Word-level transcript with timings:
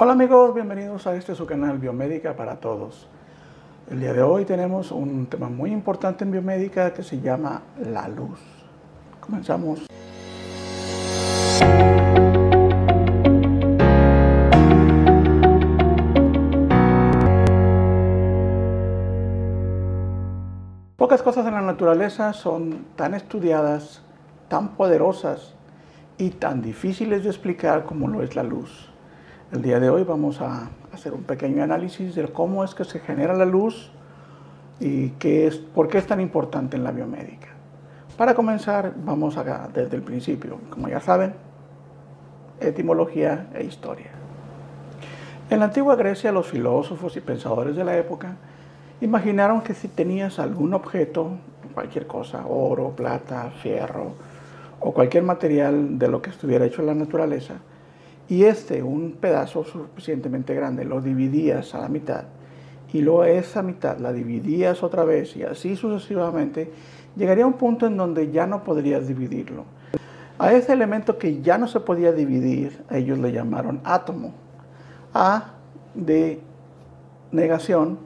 Hola 0.00 0.12
amigos, 0.12 0.54
bienvenidos 0.54 1.08
a 1.08 1.16
este 1.16 1.34
su 1.34 1.44
canal 1.44 1.78
Biomédica 1.78 2.36
para 2.36 2.60
Todos. 2.60 3.08
El 3.90 3.98
día 3.98 4.12
de 4.12 4.22
hoy 4.22 4.44
tenemos 4.44 4.92
un 4.92 5.26
tema 5.26 5.48
muy 5.48 5.72
importante 5.72 6.22
en 6.22 6.30
biomédica 6.30 6.94
que 6.94 7.02
se 7.02 7.20
llama 7.20 7.62
la 7.84 8.06
luz. 8.06 8.38
Comenzamos. 9.20 9.88
Pocas 20.94 21.22
cosas 21.22 21.44
en 21.44 21.54
la 21.54 21.62
naturaleza 21.62 22.32
son 22.34 22.84
tan 22.94 23.14
estudiadas, 23.14 24.02
tan 24.46 24.76
poderosas 24.76 25.56
y 26.18 26.30
tan 26.30 26.62
difíciles 26.62 27.24
de 27.24 27.30
explicar 27.30 27.84
como 27.84 28.06
lo 28.06 28.22
es 28.22 28.36
la 28.36 28.44
luz. 28.44 28.87
El 29.50 29.62
día 29.62 29.80
de 29.80 29.88
hoy 29.88 30.04
vamos 30.04 30.42
a 30.42 30.68
hacer 30.92 31.14
un 31.14 31.22
pequeño 31.22 31.62
análisis 31.62 32.14
de 32.14 32.28
cómo 32.28 32.64
es 32.64 32.74
que 32.74 32.84
se 32.84 33.00
genera 33.00 33.32
la 33.32 33.46
luz 33.46 33.90
y 34.78 35.08
qué 35.12 35.46
es, 35.46 35.56
por 35.56 35.88
qué 35.88 35.96
es 35.96 36.06
tan 36.06 36.20
importante 36.20 36.76
en 36.76 36.84
la 36.84 36.90
biomédica. 36.90 37.48
Para 38.18 38.34
comenzar, 38.34 38.92
vamos 39.02 39.38
acá 39.38 39.70
desde 39.72 39.96
el 39.96 40.02
principio. 40.02 40.58
Como 40.68 40.88
ya 40.88 41.00
saben, 41.00 41.32
etimología 42.60 43.46
e 43.54 43.64
historia. 43.64 44.10
En 45.48 45.60
la 45.60 45.64
antigua 45.64 45.96
Grecia, 45.96 46.30
los 46.30 46.46
filósofos 46.46 47.16
y 47.16 47.22
pensadores 47.22 47.74
de 47.74 47.84
la 47.84 47.96
época 47.96 48.36
imaginaron 49.00 49.62
que 49.62 49.72
si 49.72 49.88
tenías 49.88 50.38
algún 50.38 50.74
objeto, 50.74 51.38
cualquier 51.72 52.06
cosa, 52.06 52.44
oro, 52.46 52.90
plata, 52.90 53.50
fierro 53.62 54.12
o 54.78 54.92
cualquier 54.92 55.22
material 55.22 55.98
de 55.98 56.08
lo 56.08 56.20
que 56.20 56.28
estuviera 56.28 56.66
hecho 56.66 56.82
en 56.82 56.88
la 56.88 56.94
naturaleza, 56.94 57.54
y 58.28 58.44
este, 58.44 58.82
un 58.82 59.12
pedazo 59.12 59.64
suficientemente 59.64 60.54
grande, 60.54 60.84
lo 60.84 61.00
dividías 61.00 61.74
a 61.74 61.80
la 61.80 61.88
mitad, 61.88 62.24
y 62.92 63.00
luego 63.00 63.24
esa 63.24 63.62
mitad 63.62 63.98
la 63.98 64.12
dividías 64.12 64.82
otra 64.82 65.04
vez 65.04 65.36
y 65.36 65.42
así 65.42 65.76
sucesivamente, 65.76 66.70
llegaría 67.16 67.44
a 67.44 67.46
un 67.46 67.54
punto 67.54 67.86
en 67.86 67.96
donde 67.96 68.30
ya 68.30 68.46
no 68.46 68.64
podrías 68.64 69.06
dividirlo. 69.06 69.64
A 70.38 70.52
ese 70.52 70.72
elemento 70.72 71.18
que 71.18 71.42
ya 71.42 71.58
no 71.58 71.66
se 71.66 71.80
podía 71.80 72.12
dividir, 72.12 72.82
ellos 72.90 73.18
le 73.18 73.32
llamaron 73.32 73.80
átomo. 73.84 74.32
A 75.12 75.54
de 75.94 76.40
negación 77.32 77.98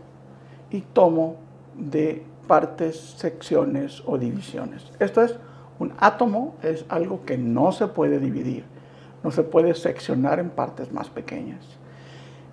y 0.71 0.81
tomo 0.81 1.37
de 1.77 2.25
partes, 2.47 2.99
secciones 3.19 4.03
o 4.07 4.19
divisiones. 4.19 4.85
Esto 4.99 5.23
es, 5.23 5.37
un 5.79 5.93
átomo 5.99 6.57
es 6.63 6.85
algo 6.89 7.25
que 7.25 7.37
no 7.37 7.73
se 7.73 7.87
puede 7.89 8.19
dividir, 8.19 8.65
no 9.23 9.31
se 9.31 9.43
puede 9.43 9.75
seccionar 9.75 10.39
en 10.39 10.51
partes 10.51 10.93
más 10.93 11.09
pequeñas. 11.09 11.65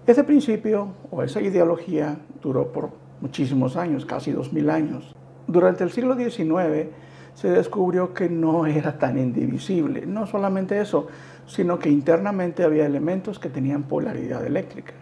Ese 0.06 0.23
principio 0.23 0.94
o 1.11 1.23
esa 1.23 1.42
ideología 1.42 2.17
duró 2.42 2.72
por 2.72 2.89
muchísimos 3.22 3.76
años, 3.76 4.06
casi 4.06 4.31
dos 4.31 4.53
mil 4.53 4.70
años. 4.70 5.14
Durante 5.48 5.84
el 5.84 5.92
siglo 5.92 6.16
XIX 6.16 6.89
se 7.34 7.50
descubrió 7.50 8.14
que 8.14 8.30
no 8.30 8.66
era 8.66 8.98
tan 8.98 9.17
indivisible. 9.17 10.06
No 10.06 10.26
solamente 10.26 10.80
eso, 10.80 11.08
sino 11.48 11.80
que 11.80 11.89
internamente 11.89 12.64
había 12.64 12.86
elementos 12.86 13.39
que 13.39 13.50
tenían 13.50 13.83
polaridad 13.83 14.45
eléctrica. 14.45 14.94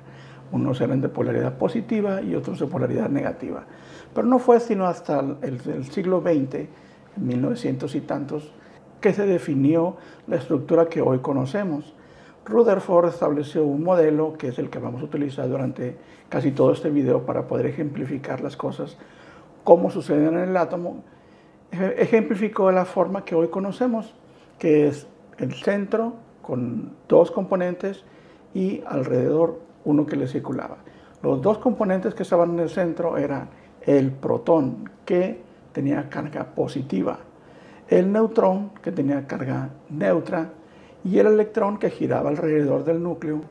Unos 0.52 0.80
eran 0.80 1.02
de 1.02 1.10
polaridad 1.10 1.58
positiva 1.58 2.22
y 2.22 2.36
otros 2.36 2.60
de 2.60 2.68
polaridad 2.68 3.10
negativa. 3.10 3.66
Pero 4.14 4.28
no 4.28 4.40
fue 4.40 4.60
sino 4.60 4.86
hasta 4.86 5.20
el, 5.20 5.60
el 5.66 5.86
siglo 5.92 6.22
XX, 6.22 6.56
en 6.56 6.70
1900 7.18 7.96
y 7.96 8.02
tantos, 8.02 8.52
que 9.02 9.14
se 9.14 9.26
definió 9.26 9.96
la 10.28 10.38
estructura 10.38 10.88
que 10.88 11.02
hoy 11.02 11.20
conocemos. 11.20 11.94
Rutherford 12.46 13.10
estableció 13.10 13.64
un 13.64 13.84
modelo 13.84 14.34
que 14.38 14.50
es 14.50 14.60
el 14.60 14.70
que 14.70 14.80
vamos 14.80 15.02
a 15.02 15.06
utilizar 15.06 15.50
durante 15.50 15.98
casi 16.30 16.52
todo 16.52 16.72
este 16.72 16.90
video 16.90 17.26
para 17.26 17.48
poder 17.48 17.66
ejemplificar 17.66 18.42
las 18.42 18.56
cosas, 18.56 18.98
cómo 19.64 19.92
suceden 19.92 20.38
en 20.38 20.50
el 20.50 20.58
átomo. 20.58 21.04
Ejemplificó 21.72 22.72
la 22.72 22.86
forma 22.86 23.26
que 23.26 23.36
hoy 23.36 23.50
conocemos, 23.50 24.16
que 24.58 24.88
es 24.88 25.08
el 25.38 25.54
centro 25.54 26.14
con 26.42 26.94
dos 27.10 27.32
componentes 27.32 28.06
y 28.54 28.82
alrededor 28.88 29.60
uno 29.84 30.06
que 30.06 30.16
le 30.16 30.28
circulaba. 30.28 30.78
Los 31.22 31.42
dos 31.42 31.58
componentes 31.58 32.14
que 32.14 32.24
estaban 32.24 32.52
en 32.52 32.60
el 32.60 32.70
centro 32.70 33.18
eran 33.18 33.50
el 33.82 34.12
protón, 34.12 34.90
que 35.06 35.42
tenía 35.74 36.10
carga 36.10 36.46
positiva, 36.56 37.20
el 37.90 38.12
neutrón, 38.12 38.72
que 38.82 38.92
tenía 38.92 39.28
carga 39.28 39.70
neutra, 39.90 40.50
y 41.04 41.20
el 41.20 41.28
electrón 41.28 41.78
que 41.78 41.90
giraba 41.90 42.30
alrededor 42.30 42.84
del 42.84 43.02
núcleo. 43.02 43.42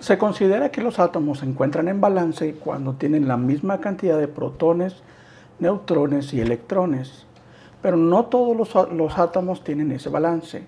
Se 0.00 0.18
considera 0.18 0.70
que 0.70 0.82
los 0.82 0.98
átomos 0.98 1.38
se 1.38 1.46
encuentran 1.46 1.88
en 1.88 2.00
balance 2.00 2.54
cuando 2.54 2.94
tienen 2.94 3.28
la 3.28 3.36
misma 3.36 3.80
cantidad 3.80 4.18
de 4.18 4.28
protones, 4.28 5.02
neutrones 5.60 6.34
y 6.34 6.40
electrones, 6.40 7.26
pero 7.80 7.96
no 7.96 8.26
todos 8.26 8.56
los, 8.56 8.92
los 8.92 9.18
átomos 9.18 9.62
tienen 9.62 9.92
ese 9.92 10.08
balance. 10.08 10.66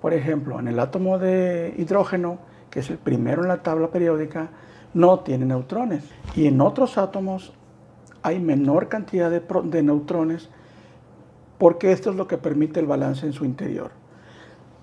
Por 0.00 0.14
ejemplo, 0.14 0.60
en 0.60 0.68
el 0.68 0.78
átomo 0.78 1.18
de 1.18 1.74
hidrógeno, 1.76 2.38
que 2.70 2.80
es 2.80 2.90
el 2.90 2.98
primero 2.98 3.42
en 3.42 3.48
la 3.48 3.62
tabla 3.62 3.88
periódica, 3.88 4.50
no 4.94 5.20
tiene 5.20 5.46
neutrones. 5.46 6.04
Y 6.36 6.46
en 6.46 6.60
otros 6.60 6.98
átomos 6.98 7.52
hay 8.22 8.38
menor 8.40 8.88
cantidad 8.88 9.30
de, 9.30 9.42
de, 9.64 9.82
neutrones 9.82 10.50
porque 11.58 11.92
esto 11.92 12.10
es 12.10 12.16
lo 12.16 12.26
que 12.26 12.38
permite 12.38 12.80
el 12.80 12.86
balance 12.86 13.26
en 13.26 13.32
su 13.32 13.44
interior. 13.44 13.90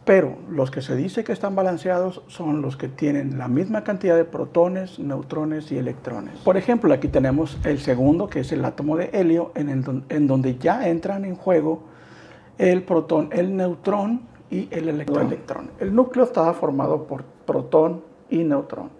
Pero 0.06 0.38
los 0.50 0.70
que 0.70 0.84
se 0.84 0.96
dice 0.96 1.24
que 1.24 1.32
están 1.32 1.56
balanceados 1.56 2.22
son 2.28 2.62
los 2.62 2.78
que 2.78 2.88
tienen 2.88 3.40
la 3.40 3.48
misma 3.48 3.84
cantidad 3.84 4.16
de 4.16 4.24
protones, 4.24 5.00
neutrones 5.00 5.72
y 5.72 5.80
electrones. 5.80 6.36
Por 6.42 6.58
ejemplo, 6.58 6.94
aquí 6.94 7.08
tenemos 7.08 7.58
el 7.64 7.80
segundo, 7.80 8.28
que 8.28 8.42
es 8.42 8.52
el 8.52 8.64
átomo 8.64 8.98
de 8.98 9.10
helio, 9.14 9.52
en, 9.56 9.70
el, 9.70 10.04
en 10.10 10.28
donde 10.28 10.58
ya 10.58 10.88
entran 10.88 11.26
en 11.26 11.36
juego 11.36 11.84
el 12.60 12.84
protón, 12.84 13.30
el 13.32 13.58
neutrón 13.58 14.22
y 14.52 14.68
el 14.70 14.90
electrón. 14.90 15.26
electrón. 15.26 15.72
El 15.80 15.96
núcleo 15.96 16.24
estaba 16.24 16.54
formado 16.54 17.08
por 17.08 17.24
protón 17.24 18.04
y 18.30 18.44
neutrón 18.44 18.92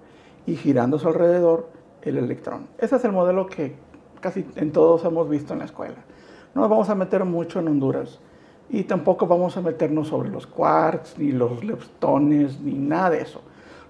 y 0.48 0.56
girando 0.56 0.98
a 0.98 1.00
su 1.00 1.08
alrededor 1.08 1.70
el 2.02 2.18
electrón. 2.18 2.68
Ese 2.80 2.96
es 2.96 3.06
el 3.06 3.12
modelo 3.12 3.46
que 3.46 3.76
casi 4.22 4.46
en 4.56 4.72
todos 4.72 5.06
hemos 5.06 5.30
visto 5.30 5.54
en 5.54 5.60
la 5.60 5.66
escuela. 5.66 5.98
No 6.56 6.62
nos 6.62 6.70
vamos 6.70 6.90
a 6.90 6.96
meter 6.96 7.26
mucho 7.26 7.60
en 7.60 7.68
Honduras 7.68 8.18
y 8.70 8.84
tampoco 8.86 9.28
vamos 9.28 9.58
a 9.58 9.62
meternos 9.62 10.08
sobre 10.08 10.30
los 10.30 10.48
quarks, 10.48 11.20
ni 11.20 11.34
los 11.34 11.66
leptones, 11.66 12.62
ni 12.62 12.74
nada 12.74 13.10
de 13.10 13.22
eso. 13.22 13.42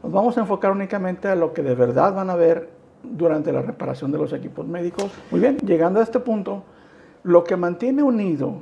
Nos 0.02 0.12
vamos 0.12 0.36
a 0.36 0.42
enfocar 0.42 0.72
únicamente 0.72 1.28
a 1.28 1.36
lo 1.36 1.54
que 1.54 1.62
de 1.62 1.76
verdad 1.76 2.16
van 2.16 2.32
a 2.32 2.36
ver 2.36 2.70
durante 3.04 3.54
la 3.54 3.62
reparación 3.62 4.12
de 4.12 4.18
los 4.18 4.34
equipos 4.34 4.66
médicos. 4.66 5.12
Muy 5.30 5.42
bien, 5.42 5.58
llegando 5.60 6.00
a 6.00 6.04
este 6.04 6.20
punto, 6.20 6.64
lo 7.22 7.44
que 7.44 7.56
mantiene 7.56 8.02
unido 8.02 8.56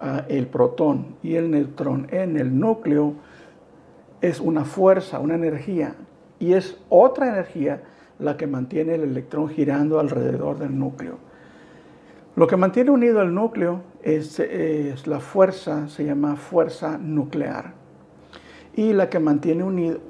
a 0.00 0.24
el 0.28 0.48
protón 0.48 1.14
y 1.22 1.36
el 1.36 1.48
neutrón 1.52 2.08
en 2.10 2.36
el 2.36 2.58
núcleo 2.58 3.14
es 4.22 4.40
una 4.40 4.64
fuerza, 4.64 5.20
una 5.20 5.36
energía, 5.36 5.94
y 6.40 6.54
es 6.54 6.78
otra 6.88 7.28
energía 7.28 7.84
la 8.18 8.36
que 8.36 8.48
mantiene 8.48 8.96
el 8.96 9.02
electrón 9.02 9.48
girando 9.48 10.00
alrededor 10.00 10.58
del 10.58 10.76
núcleo. 10.76 11.18
Lo 12.36 12.46
que 12.46 12.58
mantiene 12.58 12.90
unido 12.90 13.22
el 13.22 13.32
núcleo 13.32 13.80
es, 14.02 14.38
la 15.06 15.20
fuerza, 15.20 15.88
se 15.88 16.04
llama 16.04 16.36
fuerza 16.36 16.98
nuclear. 16.98 17.72
Y 18.74 18.92
la 18.92 19.08
que 19.08 19.18
mantiene 19.18 19.64
unido 19.64 20.00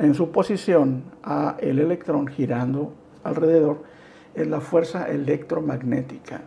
en 0.00 0.14
su 0.14 0.32
posición 0.32 1.04
a 1.22 1.54
el 1.60 1.78
electrón 1.78 2.26
girando 2.26 2.94
alrededor 3.22 3.84
es 4.34 4.48
la 4.48 4.60
fuerza 4.60 5.08
electromagnética. 5.08 6.40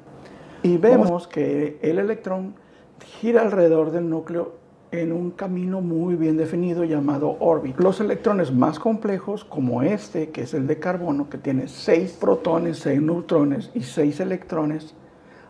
Y 0.63 0.75
vemos 0.75 1.29
que 1.29 1.79
el 1.81 1.99
electrón 1.99 2.55
gira 2.99 3.41
alrededor 3.41 3.91
del 3.91 4.09
núcleo 4.09 4.55
en 4.91 5.13
un 5.13 5.31
camino 5.31 5.79
muy 5.79 6.15
bien 6.15 6.35
definido 6.35 6.83
llamado 6.83 7.37
órbita. 7.39 7.81
Los 7.81 8.01
electrones 8.01 8.51
más 8.51 8.79
complejos, 8.79 9.45
como 9.45 9.81
este, 9.81 10.31
que 10.31 10.41
es 10.41 10.53
el 10.53 10.67
de 10.67 10.77
carbono, 10.77 11.29
que 11.29 11.37
tiene 11.37 11.69
seis 11.69 12.11
protones, 12.19 12.79
seis 12.79 13.01
neutrones 13.01 13.71
y 13.73 13.83
seis 13.83 14.19
electrones, 14.19 14.93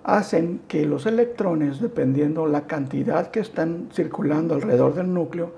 hacen 0.03 0.61
que 0.67 0.85
los 0.85 1.05
electrones, 1.05 1.79
dependiendo 1.79 2.47
la 2.47 2.67
cantidad 2.67 3.31
que 3.31 3.39
están 3.39 3.89
circulando 3.93 4.55
alrededor 4.55 4.95
del 4.95 5.13
núcleo, 5.13 5.51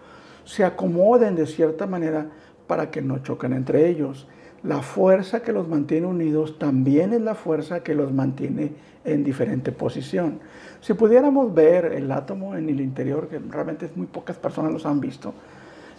se 0.43 0.65
acomoden 0.65 1.35
de 1.35 1.47
cierta 1.47 1.87
manera 1.87 2.27
para 2.67 2.91
que 2.91 3.01
no 3.01 3.19
choquen 3.19 3.53
entre 3.53 3.87
ellos. 3.89 4.27
La 4.63 4.81
fuerza 4.81 5.41
que 5.41 5.51
los 5.51 5.67
mantiene 5.67 6.07
unidos 6.07 6.57
también 6.57 7.13
es 7.13 7.21
la 7.21 7.35
fuerza 7.35 7.81
que 7.81 7.95
los 7.95 8.13
mantiene 8.13 8.71
en 9.05 9.23
diferente 9.23 9.71
posición. 9.71 10.39
Si 10.81 10.93
pudiéramos 10.93 11.53
ver 11.53 11.85
el 11.85 12.11
átomo 12.11 12.55
en 12.55 12.69
el 12.69 12.79
interior, 12.79 13.27
que 13.27 13.39
realmente 13.39 13.89
muy 13.95 14.07
pocas 14.07 14.37
personas 14.37 14.71
los 14.71 14.85
han 14.85 14.99
visto, 14.99 15.33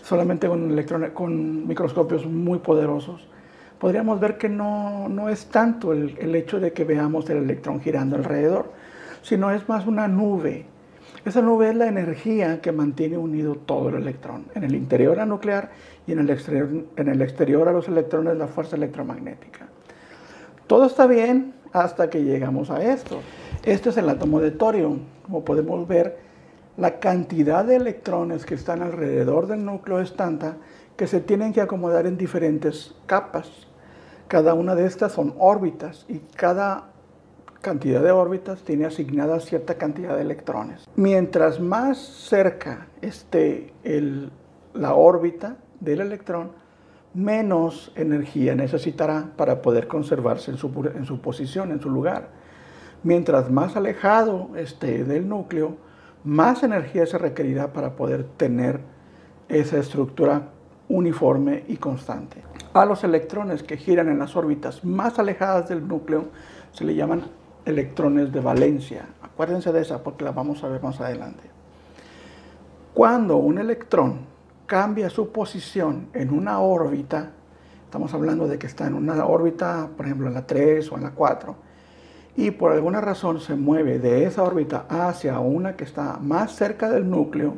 solamente 0.03 0.49
con, 0.49 0.83
con 1.13 1.67
microscopios 1.67 2.27
muy 2.27 2.59
poderosos, 2.59 3.27
podríamos 3.85 4.19
ver 4.19 4.39
que 4.39 4.49
no, 4.49 5.11
no 5.11 5.29
es 5.29 5.45
tanto 5.49 5.93
el, 5.93 6.17
el, 6.19 6.35
hecho 6.37 6.59
de 6.59 6.73
que 6.73 6.85
veamos 6.85 7.29
el 7.29 7.37
electrón 7.37 7.83
girando 7.83 8.17
alrededor, 8.17 8.73
sino 9.21 9.51
es 9.51 9.69
más 9.69 9.87
una 9.87 10.09
nube. 10.09 10.65
Esa 11.27 11.43
nube 11.43 11.69
es 11.69 11.77
la 11.77 11.87
energía 11.87 12.63
que 12.63 12.73
mantiene 12.73 13.19
unido 13.19 13.57
todo 13.57 13.91
el 13.91 13.97
electrón. 13.97 14.47
En 14.55 14.65
el 14.65 14.75
interior 14.75 15.21
a 15.21 15.27
nuclear 15.27 15.73
y 16.07 16.13
en 16.13 16.21
el 16.21 16.31
exterior, 16.31 16.71
en 16.97 17.09
el 17.09 17.21
exterior 17.21 17.69
a 17.69 17.73
los 17.73 17.87
electrones 17.87 18.39
la 18.39 18.47
fuerza 18.47 18.77
electromagnética. 18.77 19.67
Todo 20.67 20.87
está 20.87 21.07
bien 21.07 21.53
hasta 21.75 22.09
que 22.09 22.25
llegamos 22.25 22.71
a 22.71 22.83
esto. 22.83 23.21
Este 23.65 23.91
es 23.91 23.99
el 23.99 24.09
átomo 24.09 24.41
de 24.41 24.53
torio. 24.53 24.97
Como 25.27 25.45
podemos 25.45 25.87
ver, 25.87 26.21
la 26.79 27.01
cantidad 27.01 27.67
de 27.67 27.77
electrones 27.77 28.47
que 28.47 28.55
están 28.55 28.81
alrededor 28.81 29.47
del 29.47 29.63
núcleo 29.63 30.01
es 30.01 30.17
tanta 30.17 30.57
que 30.97 31.07
se 31.07 31.21
tienen 31.21 31.53
que 31.53 31.61
acomodar 31.61 32.07
en 32.07 32.17
diferentes 32.17 32.95
capas. 33.05 33.74
Cada 34.29 34.55
una 34.55 34.75
de 34.75 34.87
estas 34.87 35.13
son 35.13 35.35
órbitas 35.39 36.07
y 36.09 36.19
cada 36.37 36.85
cantidad 37.61 38.03
de 38.03 38.11
órbitas 38.11 38.63
tiene 38.63 38.85
asignada 38.85 39.41
cierta 39.41 39.75
cantidad 39.75 40.17
de 40.17 40.23
electrones. 40.23 40.89
Mientras 40.97 41.61
más 41.61 41.99
cerca 41.99 42.89
esté 43.01 43.73
la 44.75 44.95
órbita 44.95 45.57
del 45.81 46.01
electrón, 46.01 46.53
menos 47.15 47.93
energía 47.95 48.55
necesitará 48.55 49.31
para 49.37 49.63
poder 49.63 49.87
conservarse 49.87 50.51
en 50.51 50.59
su, 50.59 50.69
en 50.95 51.07
su 51.07 51.21
posición, 51.21 51.71
en 51.71 51.81
su 51.81 51.91
lugar. 51.91 52.29
Mientras 53.03 53.51
más 53.51 53.77
alejado 53.77 54.51
esté 54.57 55.05
del 55.05 55.29
núcleo, 55.29 55.77
más 56.25 56.63
energía 56.63 57.07
se 57.07 57.19
requerirá 57.19 57.73
para 57.73 57.97
poder 57.97 58.25
tener 58.37 58.81
esa 59.49 59.79
estructura 59.79 60.49
uniforme 60.89 61.65
y 61.69 61.77
constante. 61.77 62.43
A 62.73 62.85
los 62.85 63.05
electrones 63.05 63.63
que 63.63 63.77
giran 63.77 64.09
en 64.09 64.19
las 64.19 64.37
órbitas 64.37 64.85
más 64.85 65.19
alejadas 65.19 65.69
del 65.69 65.87
núcleo 65.87 66.27
se 66.73 66.85
le 66.85 66.95
llaman 66.95 67.25
electrones 67.65 68.33
de 68.33 68.41
valencia. 68.41 69.07
Acuérdense 69.23 69.73
de 69.73 69.81
esa 69.81 70.03
porque 70.03 70.25
la 70.25 70.33
vamos 70.33 70.63
a 70.65 70.69
ver 70.69 70.83
más 70.83 71.01
adelante. 71.01 71.43
Cuando 72.93 73.37
un 73.37 73.59
electrón 73.59 74.21
cambia 74.67 75.11
su 75.11 75.31
posición 75.31 76.09
en 76.13 76.33
una 76.33 76.61
órbita, 76.61 77.31
estamos 77.85 78.15
hablando 78.15 78.47
de 78.47 78.59
que 78.59 78.67
está 78.67 78.87
en 78.87 78.95
una 78.95 79.25
órbita, 79.25 79.89
por 79.97 80.07
ejemplo, 80.07 80.29
en 80.29 80.35
la 80.35 80.47
3 80.47 80.93
o 80.93 80.97
en 80.97 81.03
la 81.03 81.11
4, 81.11 81.57
y 82.37 82.51
por 82.51 82.73
alguna 82.73 83.01
razón 83.01 83.41
se 83.41 83.55
mueve 83.55 83.99
de 83.99 84.25
esa 84.25 84.43
órbita 84.43 84.87
hacia 84.89 85.39
una 85.39 85.77
que 85.77 85.85
está 85.85 86.19
más 86.21 86.57
cerca 86.57 86.91
del 86.91 87.09
núcleo, 87.09 87.55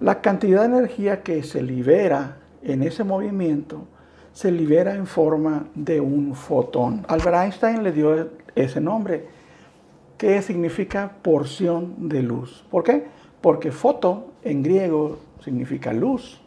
la 0.00 0.22
cantidad 0.22 0.60
de 0.60 0.78
energía 0.78 1.22
que 1.22 1.42
se 1.42 1.62
libera 1.62 2.38
en 2.62 2.82
ese 2.82 3.04
movimiento 3.04 3.86
se 4.32 4.50
libera 4.50 4.94
en 4.94 5.06
forma 5.06 5.66
de 5.74 6.00
un 6.00 6.34
fotón. 6.34 7.04
Albert 7.08 7.36
Einstein 7.36 7.82
le 7.82 7.92
dio 7.92 8.30
ese 8.54 8.80
nombre, 8.80 9.26
que 10.16 10.40
significa 10.40 11.16
porción 11.22 12.08
de 12.08 12.22
luz. 12.22 12.64
¿Por 12.70 12.82
qué? 12.82 13.06
Porque 13.40 13.72
foto 13.72 14.32
en 14.42 14.62
griego 14.62 15.18
significa 15.44 15.92
luz. 15.92 16.40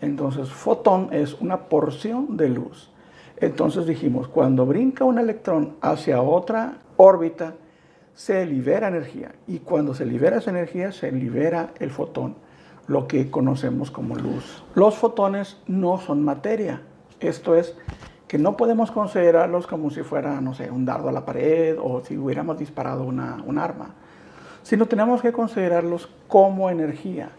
Entonces, 0.00 0.50
fotón 0.50 1.08
es 1.12 1.34
una 1.40 1.68
porción 1.68 2.36
de 2.36 2.50
luz. 2.50 2.90
Entonces 3.38 3.86
dijimos, 3.86 4.28
cuando 4.28 4.66
brinca 4.66 5.04
un 5.04 5.18
electrón 5.18 5.76
hacia 5.80 6.20
otra 6.20 6.78
órbita, 6.96 7.54
se 8.14 8.44
libera 8.44 8.88
energía. 8.88 9.32
Y 9.46 9.60
cuando 9.60 9.94
se 9.94 10.04
libera 10.04 10.38
esa 10.38 10.50
energía, 10.50 10.92
se 10.92 11.12
libera 11.12 11.72
el 11.78 11.90
fotón 11.90 12.47
lo 12.88 13.06
que 13.06 13.30
conocemos 13.30 13.90
como 13.90 14.16
luz. 14.16 14.64
Los 14.74 14.96
fotones 14.96 15.58
no 15.66 15.98
son 15.98 16.24
materia. 16.24 16.82
Esto 17.20 17.54
es 17.54 17.76
que 18.26 18.38
no 18.38 18.56
podemos 18.56 18.90
considerarlos 18.90 19.66
como 19.66 19.90
si 19.90 20.02
fuera, 20.02 20.40
no 20.40 20.54
sé, 20.54 20.70
un 20.70 20.84
dardo 20.84 21.08
a 21.08 21.12
la 21.12 21.24
pared 21.24 21.76
o 21.80 22.02
si 22.04 22.16
hubiéramos 22.16 22.58
disparado 22.58 23.04
una, 23.04 23.42
un 23.46 23.58
arma, 23.58 23.90
sino 24.62 24.86
tenemos 24.86 25.22
que 25.22 25.32
considerarlos 25.32 26.08
como 26.26 26.70
energía. 26.70 27.30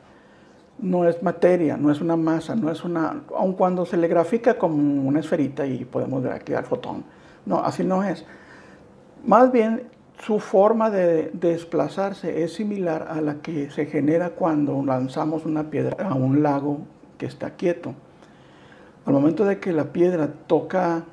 No 0.79 1.07
es 1.07 1.21
materia, 1.21 1.77
no 1.77 1.91
es 1.91 1.99
una 1.99 2.15
masa, 2.15 2.55
no 2.55 2.71
es 2.71 2.83
una, 2.83 3.21
aun 3.35 3.53
cuando 3.53 3.85
se 3.85 3.97
le 3.97 4.07
grafica 4.07 4.57
como 4.57 4.77
una 5.07 5.19
esferita 5.19 5.65
y 5.65 5.83
podemos 5.83 6.23
ver 6.23 6.31
aquí 6.31 6.53
al 6.53 6.65
fotón. 6.65 7.03
No, 7.45 7.59
así 7.59 7.83
no 7.83 8.03
es. 8.03 8.25
Más 9.25 9.51
bien 9.51 9.83
su 10.19 10.39
forma 10.39 10.89
de 10.89 11.31
desplazarse 11.33 12.43
es 12.43 12.53
similar 12.53 13.07
a 13.09 13.21
la 13.21 13.35
que 13.35 13.71
se 13.71 13.85
genera 13.85 14.31
cuando 14.31 14.83
lanzamos 14.83 15.45
una 15.45 15.69
piedra 15.69 16.09
a 16.09 16.13
un 16.13 16.43
lago 16.43 16.79
que 17.17 17.25
está 17.25 17.51
quieto. 17.51 17.93
Al 19.05 19.13
momento 19.13 19.45
de 19.45 19.59
que 19.59 19.71
la 19.71 19.93
piedra 19.93 20.27
toca 20.47 21.05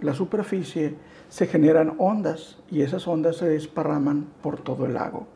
la 0.00 0.14
superficie, 0.14 0.94
se 1.30 1.46
generan 1.46 1.94
ondas 1.98 2.58
y 2.70 2.82
esas 2.82 3.08
ondas 3.08 3.36
se 3.36 3.48
desparraman 3.48 4.26
por 4.42 4.60
todo 4.60 4.84
el 4.84 4.94
lago. 4.94 5.26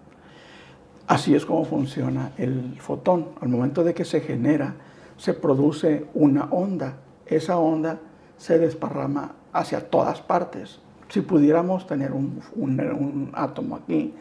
Así 1.06 1.34
es 1.34 1.46
como 1.46 1.64
funciona 1.64 2.32
el 2.36 2.78
fotón. 2.80 3.28
Al 3.40 3.48
momento 3.48 3.84
de 3.84 3.94
que 3.94 4.04
se 4.04 4.20
genera, 4.20 4.74
se 5.16 5.34
produce 5.34 6.06
una 6.14 6.44
onda. 6.50 6.98
Esa 7.26 7.58
onda 7.58 8.00
se 8.36 8.58
desparrama 8.58 9.34
hacia 9.52 9.88
todas 9.88 10.20
partes, 10.20 10.80
si 11.14 11.20
pudiéramos 11.20 11.86
tener 11.86 12.10
un, 12.10 13.30
átomo 13.34 13.76
aquí, 13.76 14.12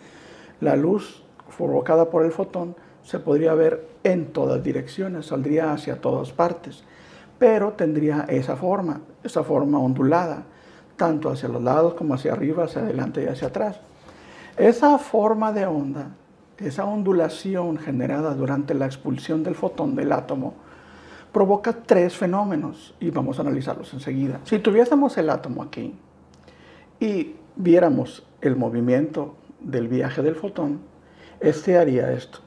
la 0.62 0.75
luz 0.75 1.24
provocada 1.57 2.12
por 2.12 2.24
el 2.24 2.31
fotón 2.31 2.75
se 3.01 3.18
podría 3.18 3.56
ver 3.56 3.88
en 4.04 4.31
todas 4.31 4.63
direcciones, 4.63 5.25
saldría 5.25 5.74
hacia 5.74 6.00
todas 6.00 6.31
partes, 6.31 6.84
pero 7.40 7.72
tendría 7.72 8.28
esa 8.30 8.56
forma, 8.56 9.01
esa 9.24 9.44
forma 9.44 9.80
ondulada, 9.80 10.44
tanto 10.95 11.31
hacia 11.31 11.50
los 11.50 11.63
lados 11.63 11.95
como 11.95 12.13
hacia 12.13 12.34
arriba, 12.34 12.66
hacia 12.66 12.84
adelante 12.84 13.24
y 13.24 13.28
hacia 13.28 13.48
atrás. 13.48 13.80
Esa 14.56 15.00
forma 15.00 15.51
de 15.51 15.66
onda, 15.66 16.12
esa 16.60 16.86
ondulación 16.86 17.80
generada 17.80 18.36
durante 18.36 18.75
la 18.75 18.86
expulsión 18.86 19.42
del 19.42 19.56
fotón 19.56 19.95
del 19.95 20.12
átomo, 20.12 20.54
provoca 21.31 21.74
tres 21.74 22.16
fenómenos 22.16 22.94
y 23.00 23.10
vamos 23.10 23.40
a 23.40 23.42
analizarlos 23.42 23.92
enseguida. 23.95 24.42
Si 24.44 24.60
tuviésemos 24.60 25.18
el 25.18 25.31
átomo 25.31 25.63
aquí, 25.63 25.98
y 27.03 27.35
viéramos 27.57 28.25
el 28.39 28.55
movimiento 28.55 29.35
del 29.59 29.89
viaje 29.89 30.21
del 30.21 30.35
fotón, 30.35 30.79
este 31.41 31.77
haría 31.77 32.13
esto. 32.13 32.39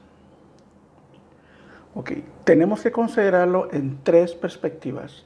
Ok, 1.93 2.13
tenemos 2.43 2.81
que 2.81 2.91
considerarlo 2.91 3.71
en 3.71 3.99
tres 4.01 4.33
perspectivas. 4.33 5.25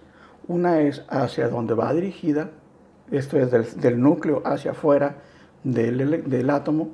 Una 0.50 0.82
es 0.82 1.06
hacia 1.08 1.48
donde 1.48 1.74
va 1.74 1.94
dirigida, 1.94 2.50
esto 3.10 3.40
es 3.40 3.80
del, 3.80 4.02
núcleo 4.02 4.42
hacia 4.44 4.72
afuera 4.72 5.16
del, 5.64 6.30
del 6.30 6.50
átomo, 6.50 6.90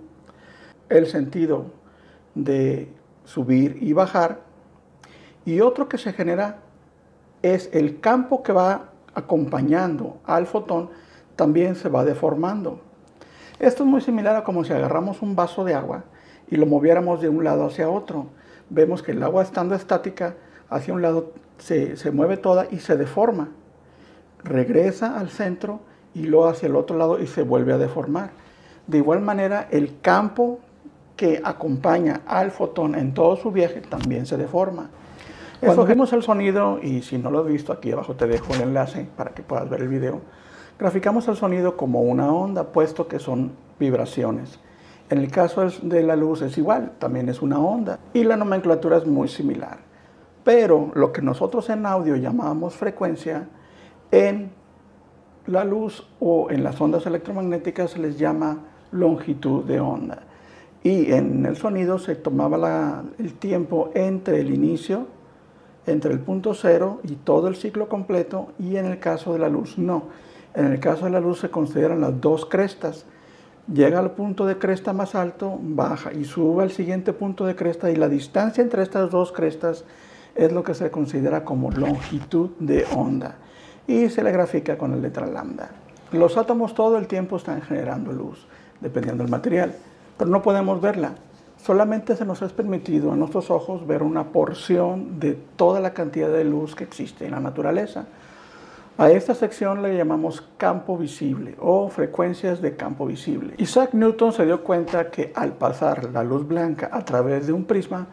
el 0.90 1.07
sentido 1.07 1.72
de 2.36 2.94
subir 3.25 3.80
y 3.81 3.94
bajar, 3.94 4.42
y 5.44 5.62
otro 5.62 5.90
que 5.90 5.98
se 5.98 6.13
genera 6.13 6.60
es 7.42 7.72
el 7.74 8.00
campo 8.00 8.44
que 8.44 8.54
va 8.54 8.92
acompañando 9.16 10.19
al 10.23 10.45
fotón 10.45 10.92
también 11.38 11.76
se 11.76 11.88
va 11.88 12.04
deformando. 12.04 12.82
Esto 13.60 13.84
es 13.84 13.90
muy 13.90 14.02
similar 14.02 14.36
a 14.36 14.44
como 14.44 14.66
si 14.66 14.74
agarramos 14.74 15.22
un 15.22 15.38
vaso 15.38 15.64
de 15.64 15.74
agua 15.74 16.04
y 16.52 16.58
lo 16.58 16.66
moviéramos 16.66 17.22
de 17.22 17.30
un 17.30 17.46
lado 17.46 17.66
hacia 17.66 17.90
otro. 17.90 18.28
Vemos 18.70 19.02
que 19.02 19.14
el 19.14 19.24
agua 19.24 19.44
estando 19.44 19.74
estática 19.74 20.36
hacia 20.70 20.94
un 20.94 21.02
lado 21.02 21.32
se, 21.58 21.96
se 21.96 22.12
mueve 22.12 22.36
toda 22.36 22.68
y 22.70 22.80
se 22.80 22.98
deforma. 22.98 23.52
Regresa 24.44 25.18
al 25.18 25.30
centro 25.30 25.80
y 26.14 26.24
luego 26.24 26.50
hacia 26.50 26.68
el 26.68 26.76
otro 26.76 26.98
lado 26.98 27.20
y 27.20 27.28
se 27.28 27.44
vuelve 27.44 27.72
a 27.72 27.78
deformar. 27.78 28.32
De 28.86 28.98
igual 28.98 29.22
manera, 29.22 29.68
el 29.72 30.02
campo 30.02 30.60
que 31.16 31.42
acompaña 31.44 32.22
al 32.28 32.52
fotón 32.52 32.96
en 32.96 33.14
todo 33.14 33.36
su 33.38 33.52
viaje 33.52 33.82
también 33.82 34.26
se 34.26 34.38
deforma. 34.38 34.90
Cuando 35.60 35.86
vemos 35.86 36.14
el 36.14 36.22
sonido, 36.22 36.80
y 36.82 37.02
si 37.02 37.18
no 37.18 37.32
lo 37.32 37.40
has 37.40 37.48
visto, 37.48 37.74
aquí 37.74 37.92
abajo 37.92 38.16
te 38.16 38.28
dejo 38.28 38.54
el 38.54 38.62
enlace 38.62 39.08
para 39.18 39.32
que 39.32 39.42
puedas 39.42 39.68
ver 39.68 39.82
el 39.82 39.88
video. 39.88 40.22
Graficamos 40.80 41.28
el 41.28 41.36
sonido 41.36 41.76
como 41.76 42.02
una 42.02 42.31
onda, 42.31 42.66
puesto 42.66 43.07
que 43.07 43.18
son 43.18 43.54
vibraciones. 43.80 44.60
En 45.10 45.18
el 45.18 45.31
caso 45.31 45.68
de 45.81 46.04
la 46.04 46.16
luz 46.16 46.44
es 46.44 46.56
igual, 46.60 46.92
también 47.00 47.30
es 47.30 47.42
una 47.42 47.60
onda 47.60 47.98
y 48.14 48.24
la 48.24 48.38
nomenclatura 48.38 48.98
es 48.98 49.07
muy 49.07 49.28
similar. 49.28 49.80
Pero 50.44 50.92
lo 50.94 51.12
que 51.12 51.24
nosotros 51.24 51.68
en 51.72 51.88
audio 51.88 52.16
llamamos 52.16 52.76
frecuencia, 52.76 53.48
en 54.12 54.52
la 55.48 55.64
luz 55.64 56.07
o 56.19 56.52
en 56.52 56.64
las 56.64 56.80
ondas 56.80 57.07
electromagnéticas 57.07 57.92
se 57.92 58.00
les 58.00 58.19
llama 58.19 58.60
longitud 58.92 59.64
de 59.64 59.80
onda. 59.80 60.19
Y 60.84 61.12
en 61.12 61.44
el 61.48 61.57
sonido 61.57 61.98
se 61.98 62.16
tomaba 62.16 63.04
el 63.18 63.34
tiempo 63.34 63.90
entre 63.96 64.42
el 64.42 64.54
inicio, 64.54 65.07
entre 65.88 66.14
el 66.14 66.19
punto 66.19 66.54
cero 66.54 67.00
y 67.04 67.16
todo 67.16 67.48
el 67.48 67.56
ciclo 67.56 67.90
completo, 67.90 68.50
y 68.60 68.76
en 68.76 68.86
el 68.86 69.00
caso 69.00 69.34
de 69.34 69.40
la 69.40 69.50
luz 69.50 69.80
no 69.80 70.04
en 70.57 70.66
el 70.66 70.80
caso 70.80 71.06
de 71.06 71.11
la 71.11 71.19
luz 71.19 71.40
se 71.40 71.52
consideran 71.52 72.02
las 72.02 72.19
dos 72.19 72.47
crestas. 72.47 73.06
Llega 73.71 73.99
al 73.99 74.11
punto 74.11 74.47
de 74.47 74.57
cresta 74.57 74.92
más 74.92 75.14
alto, 75.14 75.59
baja 75.61 76.11
y 76.11 76.26
sube 76.26 76.64
al 76.64 76.71
siguiente 76.71 77.14
punto 77.14 77.45
de 77.45 77.56
cresta 77.56 77.92
y 77.92 77.95
la 77.95 78.09
distancia 78.09 78.64
entre 78.64 78.81
estas 78.81 79.11
dos 79.11 79.31
crestas 79.31 79.85
es 80.33 80.52
lo 80.52 80.64
que 80.64 80.73
se 80.73 80.90
considera 80.90 81.44
como 81.44 81.69
longitud 81.69 82.49
de 82.59 82.85
onda 82.95 83.35
y 83.85 84.09
se 84.09 84.23
le 84.23 84.31
grafica 84.31 84.80
con 84.80 84.92
la 84.92 84.97
letra 84.97 85.28
lambda. 85.28 85.69
Los 86.11 86.37
átomos 86.37 86.73
todo 86.73 86.97
el 86.97 87.06
tiempo 87.06 87.37
están 87.37 87.61
generando 87.61 88.11
luz, 88.11 88.47
dependiendo 88.81 89.23
del 89.23 89.31
material, 89.31 89.76
pero 90.18 90.30
no 90.30 90.42
podemos 90.42 90.81
verla. 90.81 91.14
Solamente 91.57 92.16
se 92.16 92.26
nos 92.26 92.42
es 92.42 92.54
permitido 92.54 93.11
a 93.11 93.16
nuestros 93.16 93.52
ojos 93.52 93.85
ver 93.85 94.02
una 94.02 94.26
porción 94.31 95.19
de 95.19 95.33
toda 95.33 95.80
la 95.80 95.94
cantidad 95.94 96.30
de 96.30 96.45
luz 96.45 96.76
que 96.76 96.83
existe 96.83 97.26
en 97.26 97.31
la 97.31 97.40
naturaleza. 97.40 98.06
A 98.99 99.11
esta 99.11 99.35
sección 99.35 99.83
le 99.83 99.95
llamamos 99.95 100.42
campo 100.57 100.97
visible 100.97 101.56
o 101.59 101.87
frecuencias 101.87 102.63
de 102.63 102.75
campo 102.75 103.06
visible. 103.06 103.54
Isaac 103.59 103.94
Newton 103.94 104.33
se 104.33 104.44
dio 104.44 104.63
cuenta 104.63 105.11
que 105.11 105.31
al 105.35 105.54
pasar 105.54 106.11
la 106.11 106.23
luz 106.23 106.47
blanca 106.47 106.89
a 106.92 107.06
través 107.06 107.45
de 107.45 107.54
un 107.54 107.66
prisma, 107.66 108.07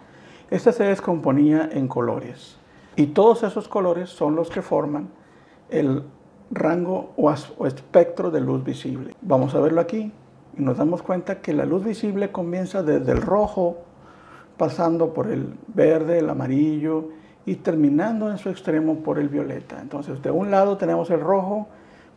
esta 0.50 0.72
se 0.72 0.84
descomponía 0.84 1.70
en 1.72 1.88
colores. 1.88 2.58
Y 2.96 3.06
todos 3.06 3.44
esos 3.44 3.66
colores 3.66 4.10
son 4.10 4.36
los 4.36 4.50
que 4.50 4.60
forman 4.60 5.08
el 5.70 6.02
rango 6.50 7.14
o, 7.16 7.32
espectro 7.32 8.30
de 8.30 8.42
luz 8.42 8.62
visible. 8.62 9.16
Vamos 9.22 9.54
a 9.54 9.60
verlo 9.60 9.80
aquí 9.80 10.12
y 10.54 10.60
nos 10.60 10.76
damos 10.76 11.02
cuenta 11.02 11.40
que 11.40 11.54
la 11.54 11.64
luz 11.64 11.82
visible 11.82 12.30
comienza 12.30 12.82
desde 12.82 13.12
el 13.12 13.22
rojo, 13.22 13.78
pasando 14.58 15.14
por 15.14 15.28
el 15.28 15.54
verde, 15.68 16.18
el 16.18 16.28
amarillo, 16.28 17.08
y 17.46 17.56
terminando 17.56 18.30
en 18.30 18.38
su 18.38 18.48
extremo 18.48 18.96
por 18.96 19.18
el 19.18 19.28
violeta. 19.28 19.78
Entonces, 19.80 20.22
de 20.22 20.30
un 20.30 20.50
lado 20.50 20.76
tenemos 20.76 21.10
el 21.10 21.20
rojo, 21.20 21.68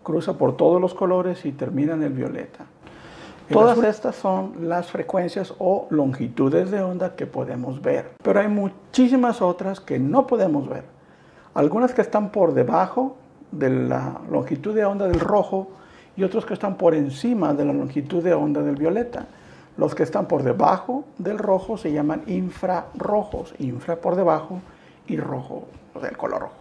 cruza 0.03 0.38
por 0.38 0.55
todos 0.55 0.81
los 0.81 0.93
colores 0.93 1.46
y 1.46 1.51
termina 1.51 1.93
en 1.93 2.03
el 2.03 2.13
violeta. 2.13 2.65
Todas 3.51 3.81
estas 3.81 4.15
son 4.15 4.67
las 4.67 4.91
frecuencias 4.91 5.53
o 5.57 5.88
longitudes 5.89 6.69
de 6.69 6.81
onda 6.81 7.15
que 7.15 7.25
podemos 7.25 7.81
ver, 7.81 8.12
pero 8.22 8.41
hay 8.41 8.50
muchísimas 8.50 9.41
otras 9.41 9.79
que 9.79 10.00
no 10.00 10.27
podemos 10.27 10.67
ver. 10.67 10.84
Algunas 11.53 11.93
que 11.93 12.01
están 12.01 12.31
por 12.31 12.53
debajo 12.53 13.15
de 13.51 13.69
la 13.69 14.19
longitud 14.29 14.75
de 14.75 14.84
onda 14.84 15.07
del 15.07 15.22
rojo 15.22 15.69
y 16.17 16.24
otros 16.24 16.46
que 16.46 16.53
están 16.53 16.75
por 16.75 16.93
encima 16.93 17.53
de 17.53 17.63
la 17.63 17.72
longitud 17.72 18.22
de 18.22 18.34
onda 18.34 18.62
del 18.62 18.75
violeta. 18.75 19.27
Los 19.77 19.96
que 19.96 20.03
están 20.03 20.27
por 20.27 20.43
debajo 20.43 21.05
del 21.17 21.38
rojo 21.38 21.77
se 21.77 21.93
llaman 21.93 22.24
infrarrojos, 22.27 23.53
infra 23.60 23.96
por 23.96 24.17
debajo 24.17 24.60
y 25.08 25.18
rojo, 25.18 25.68
o 25.94 26.00
sea, 26.00 26.10
el 26.10 26.18
color 26.18 26.42
rojo. 26.42 26.56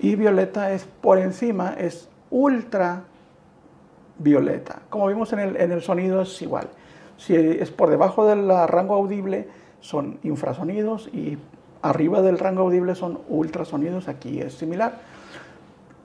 Y 0.00 0.16
violeta 0.16 0.72
es 0.72 0.84
por 0.84 1.18
encima, 1.18 1.74
es 1.74 2.08
ultra 2.30 3.04
violeta. 4.18 4.82
Como 4.90 5.06
vimos 5.06 5.32
en 5.32 5.38
el, 5.40 5.56
en 5.56 5.72
el 5.72 5.82
sonido 5.82 6.22
es 6.22 6.42
igual. 6.42 6.68
Si 7.16 7.34
es 7.34 7.70
por 7.70 7.90
debajo 7.90 8.26
del 8.26 8.48
rango 8.68 8.94
audible 8.94 9.48
son 9.80 10.18
infrasonidos 10.22 11.08
y 11.08 11.38
arriba 11.82 12.22
del 12.22 12.38
rango 12.38 12.62
audible 12.62 12.94
son 12.94 13.20
ultrasonidos. 13.28 14.08
Aquí 14.08 14.40
es 14.40 14.54
similar. 14.54 15.00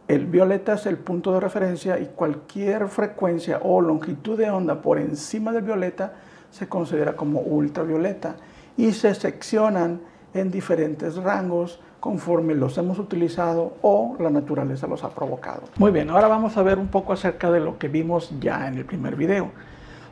El 0.08 0.26
violeta 0.26 0.74
es 0.74 0.86
el 0.86 0.98
punto 0.98 1.32
de 1.34 1.40
referencia 1.40 2.00
y 2.00 2.08
cualquier 2.08 2.88
frecuencia 2.88 3.60
o 3.62 3.80
longitud 3.80 4.38
de 4.38 4.50
onda 4.50 4.82
por 4.82 4.98
encima 4.98 5.52
del 5.52 5.64
violeta 5.64 6.14
se 6.50 6.68
considera 6.68 7.16
como 7.16 7.42
ultravioleta 7.42 8.36
y 8.76 8.92
se 8.94 9.14
seccionan 9.14 10.02
en 10.34 10.52
diferentes 10.52 11.16
rangos 11.18 11.80
conforme 12.00 12.56
los 12.56 12.78
hemos 12.78 13.00
utilizado 13.00 13.74
o 13.82 14.16
la 14.20 14.30
naturaleza 14.30 14.88
los 14.88 15.04
ha 15.04 15.10
provocado. 15.10 15.64
Muy 15.78 15.92
bien, 15.92 16.10
ahora 16.10 16.28
vamos 16.28 16.56
a 16.58 16.64
ver 16.64 16.80
un 16.80 16.88
poco 16.88 17.14
acerca 17.14 17.52
de 17.52 17.60
lo 17.60 17.78
que 17.78 17.88
vimos 17.88 18.32
ya 18.40 18.68
en 18.68 18.76
el 18.76 18.86
primer 18.86 19.16
video. 19.16 19.52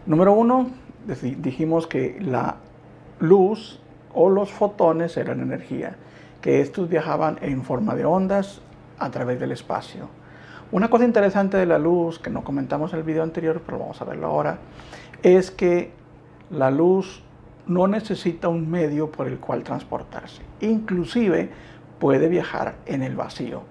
Número 0.05 0.33
uno, 0.33 0.67
dijimos 1.38 1.88
que 1.88 2.17
la 2.21 2.57
luz 3.19 3.79
o 4.13 4.29
los 4.29 4.51
fotones 4.51 5.15
eran 5.17 5.41
energía, 5.41 5.95
que 6.41 6.62
estos 6.62 6.89
viajaban 6.89 7.38
en 7.41 7.63
forma 7.63 7.95
de 7.95 8.05
ondas 8.05 8.62
a 9.00 9.09
través 9.12 9.39
del 9.39 9.51
espacio. 9.51 10.09
Una 10.71 10.89
cosa 10.89 11.05
interesante 11.05 11.55
de 11.55 11.65
la 11.65 11.77
luz, 11.77 12.19
que 12.19 12.29
no 12.29 12.43
comentamos 12.43 12.91
en 12.91 13.00
el 13.00 13.05
video 13.05 13.24
anterior, 13.24 13.62
pero 13.65 13.79
vamos 13.79 14.01
a 14.01 14.05
verlo 14.05 14.27
ahora, 14.27 14.59
es 15.24 15.50
que 15.51 15.91
la 16.50 16.71
luz 16.71 17.24
no 17.67 17.88
necesita 17.88 18.47
un 18.47 18.69
medio 18.69 19.12
por 19.12 19.27
el 19.27 19.39
cual 19.39 19.63
transportarse. 19.63 20.41
Inclusive 20.62 21.50
puede 22.00 22.27
viajar 22.27 22.75
en 22.86 23.03
el 23.03 23.15
vacío. 23.15 23.63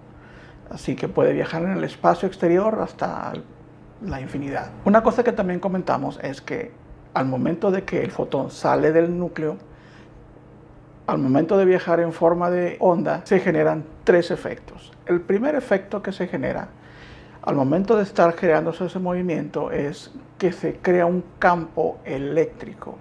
Así 0.71 0.97
que 0.97 1.09
puede 1.09 1.33
viajar 1.33 1.63
en 1.63 1.73
el 1.73 1.85
espacio 1.85 2.27
exterior 2.27 2.79
hasta 2.81 3.33
la 4.05 4.21
infinidad. 4.21 4.71
Una 4.85 5.03
cosa 5.03 5.23
que 5.23 5.33
también 5.33 5.61
comentamos 5.61 6.19
es 6.23 6.41
que 6.41 6.73
al 7.15 7.27
momento 7.27 7.71
de 7.71 7.85
que 7.85 8.03
el 8.03 8.11
fotón 8.11 8.51
sale 8.51 8.93
del 8.93 9.17
núcleo, 9.19 9.57
al 11.07 11.19
momento 11.19 11.57
de 11.57 11.65
viajar 11.65 12.01
en 12.01 12.13
forma 12.13 12.51
de 12.51 12.77
onda, 12.81 13.23
se 13.25 13.39
generan 13.39 13.85
tres 14.05 14.31
efectos. 14.31 14.93
El 15.07 15.21
primer 15.21 15.55
efecto 15.55 16.03
que 16.03 16.13
se 16.13 16.27
genera 16.27 16.69
al 17.43 17.55
momento 17.55 17.97
de 17.97 18.03
estar 18.03 18.35
creándose 18.35 18.87
ese 18.87 18.99
movimiento 18.99 19.71
es 19.71 20.11
que 20.37 20.51
se 20.51 20.79
crea 20.79 21.07
un 21.07 21.23
campo 21.39 21.99
eléctrico 22.05 22.99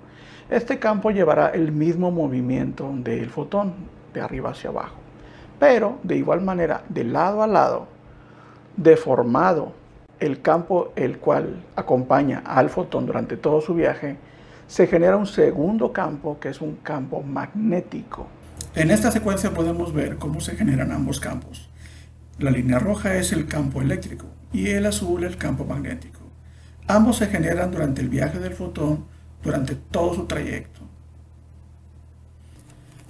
este 0.50 0.78
campo 0.78 1.10
llevará 1.10 1.50
el 1.50 1.72
mismo 1.72 2.12
movimiento 2.12 2.92
del 2.98 3.30
fotón, 3.30 3.74
de 4.14 4.22
arriba 4.22 4.52
hacia 4.52 4.70
abajo. 4.70 4.96
Pero 5.60 5.98
de 6.04 6.18
igual 6.18 6.42
manera, 6.42 6.84
de 6.90 7.04
lado 7.04 7.42
a 7.42 7.48
lado, 7.48 7.88
deformado 8.78 9.74
el 10.20 10.42
campo 10.42 10.92
el 10.96 11.18
cual 11.18 11.64
acompaña 11.76 12.44
al 12.46 12.70
fotón 12.70 13.06
durante 13.06 13.38
todo 13.38 13.60
su 13.60 13.74
viaje, 13.74 14.18
se 14.68 14.88
genera 14.88 15.18
un 15.18 15.28
segundo 15.28 15.92
campo 15.92 16.40
que 16.40 16.50
es 16.50 16.62
un 16.62 16.76
campo 16.78 17.22
magnético. 17.22 18.28
En 18.76 18.92
esta 18.92 19.12
secuencia 19.12 19.52
podemos 19.52 19.94
ver 19.94 20.18
cómo 20.18 20.42
se 20.42 20.56
generan 20.56 20.92
ambos 20.92 21.20
campos. 21.20 21.70
La 22.38 22.52
línea 22.52 22.80
roja 22.80 23.16
es 23.16 23.32
el 23.32 23.48
campo 23.48 23.82
eléctrico 23.82 24.28
y 24.52 24.70
el 24.70 24.86
azul 24.86 25.24
el 25.24 25.38
campo 25.38 25.66
magnético. 25.66 26.20
Ambos 26.88 27.18
se 27.18 27.28
generan 27.28 27.72
durante 27.72 28.02
el 28.02 28.10
viaje 28.10 28.40
del 28.40 28.54
fotón 28.54 29.06
durante 29.46 29.76
todo 29.76 30.16
su 30.16 30.26
trayecto. 30.26 30.82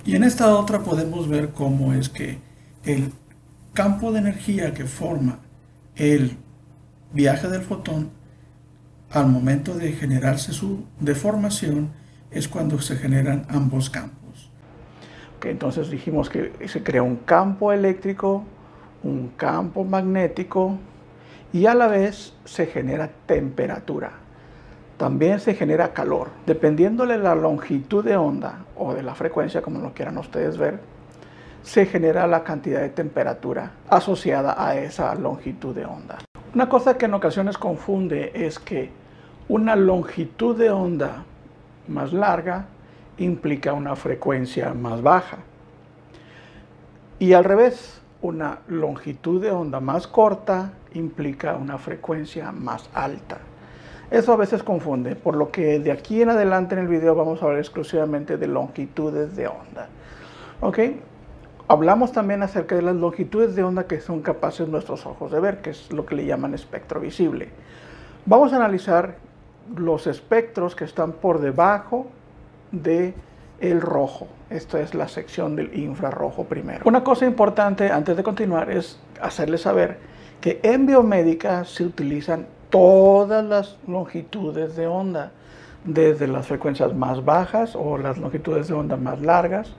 Y 0.04 0.16
en 0.16 0.24
esta 0.24 0.54
otra 0.56 0.80
podemos 0.80 1.28
ver 1.30 1.50
cómo 1.50 1.94
es 1.94 2.10
que 2.10 2.38
el 2.84 3.12
campo 3.74 4.12
de 4.12 4.20
energía 4.20 4.74
que 4.74 4.86
forma 4.86 5.40
el 5.96 6.38
viaje 7.14 7.48
del 7.48 7.62
fotón 7.62 8.12
al 9.10 9.28
momento 9.28 9.76
de 9.76 9.94
generarse 9.94 10.52
su 10.52 10.84
deformación 11.00 11.92
es 12.30 12.48
cuando 12.48 12.80
se 12.82 12.98
generan 12.98 13.46
ambos 13.50 13.90
campos. 13.90 14.52
entonces 15.44 15.92
dijimos 15.92 16.28
que 16.28 16.52
se 16.68 16.82
crea 16.82 17.04
un 17.04 17.18
campo 17.18 17.72
eléctrico, 17.72 18.44
un 19.04 19.30
campo 19.38 19.84
magnético 19.84 20.80
y 21.54 21.68
a 21.68 21.76
la 21.76 21.88
vez 21.88 22.34
se 22.46 22.66
genera 22.66 23.12
temperatura 23.28 24.25
también 24.98 25.40
se 25.40 25.54
genera 25.54 25.94
calor. 25.94 26.30
Dependiendo 26.46 27.06
de 27.06 27.18
la 27.18 27.36
longitud 27.36 28.04
de 28.04 28.18
onda 28.18 28.66
o 28.76 28.94
de 28.94 29.04
la 29.04 29.16
frecuencia, 29.16 29.62
como 29.62 29.80
lo 29.80 29.94
quieran 29.94 30.18
ustedes 30.18 30.58
ver, 30.58 30.80
se 31.64 31.86
genera 31.86 32.28
la 32.28 32.44
cantidad 32.44 32.82
de 32.82 32.90
temperatura 32.90 33.72
asociada 33.90 34.56
a 34.58 34.76
esa 34.78 35.14
longitud 35.16 35.76
de 35.76 35.86
onda. 35.86 36.20
Una 36.54 36.70
cosa 36.70 36.98
que 36.98 37.06
en 37.06 37.14
ocasiones 37.16 37.58
confunde 37.58 38.32
es 38.34 38.60
que 38.60 38.92
una 39.50 39.76
longitud 39.76 40.58
de 40.58 40.70
onda 40.70 41.24
más 41.88 42.14
larga 42.14 42.66
implica 43.18 43.74
una 43.74 43.96
frecuencia 43.96 44.74
más 44.74 45.02
baja. 45.02 45.38
Y 47.20 47.34
al 47.34 47.44
revés, 47.44 48.02
una 48.22 48.60
longitud 48.68 49.42
de 49.42 49.52
onda 49.52 49.80
más 49.80 50.08
corta 50.08 50.74
implica 50.94 51.56
una 51.56 51.78
frecuencia 51.78 52.52
más 52.52 52.90
alta. 52.94 53.40
Eso 54.12 54.34
a 54.34 54.36
veces 54.36 54.64
confunde, 54.64 55.16
por 55.16 55.36
lo 55.36 55.52
que 55.52 55.80
de 55.80 55.92
aquí 55.92 56.22
en 56.22 56.30
adelante 56.30 56.76
en 56.76 56.82
el 56.82 56.88
video 56.88 57.16
vamos 57.16 57.42
a 57.42 57.46
hablar 57.46 57.60
exclusivamente 57.60 58.38
de 58.38 58.48
longitudes 58.48 59.36
de 59.36 59.48
onda. 59.48 59.88
¿Ok? 60.62 60.80
Hablamos 61.68 62.12
también 62.12 62.44
acerca 62.44 62.76
de 62.76 62.84
las 62.84 62.96
longitudes 62.96 63.56
de 63.56 63.64
onda 63.64 63.88
que 63.88 64.00
son 64.00 64.22
capaces 64.22 64.68
nuestros 64.68 65.06
ojos 65.08 65.32
de 65.32 65.40
ver, 65.40 65.62
que 65.62 65.72
es 65.72 65.92
lo 65.92 66.06
que 66.06 66.16
le 66.16 66.26
llaman 66.26 66.54
espectro 66.54 67.00
visible. 67.00 67.50
Vamos 68.28 68.54
a 68.54 68.58
analizar 68.58 69.16
los 69.76 70.06
espectros 70.06 70.76
que 70.76 70.84
están 70.84 71.14
por 71.14 71.40
debajo 71.40 72.06
de 72.72 73.16
el 73.60 73.82
rojo. 73.82 74.28
Esta 74.50 74.80
es 74.80 74.94
la 74.94 75.08
sección 75.08 75.56
del 75.56 75.76
infrarrojo 75.76 76.44
primero. 76.44 76.82
Una 76.86 77.04
cosa 77.04 77.26
importante 77.26 77.90
antes 77.90 78.16
de 78.16 78.24
continuar 78.24 78.70
es 78.70 79.00
hacerles 79.22 79.62
saber 79.62 79.98
que 80.42 80.60
en 80.62 80.86
biomédica 80.86 81.66
se 81.66 81.84
utilizan 81.84 82.46
todas 82.70 83.44
las 83.46 83.78
longitudes 83.88 84.76
de 84.76 84.88
onda, 84.88 85.32
desde 85.86 86.28
las 86.28 86.48
frecuencias 86.48 86.94
más 86.96 87.24
bajas 87.24 87.76
o 87.76 87.98
las 87.98 88.18
longitudes 88.18 88.68
de 88.68 88.74
onda 88.74 88.98
más 88.98 89.22
largas 89.22 89.74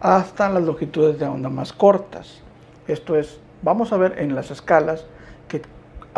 hasta 0.00 0.48
las 0.48 0.62
longitudes 0.62 1.18
de 1.18 1.26
onda 1.26 1.48
más 1.48 1.72
cortas. 1.72 2.40
Esto 2.86 3.16
es, 3.16 3.38
vamos 3.62 3.92
a 3.92 3.96
ver 3.96 4.16
en 4.18 4.34
las 4.34 4.50
escalas 4.50 5.04
que 5.48 5.62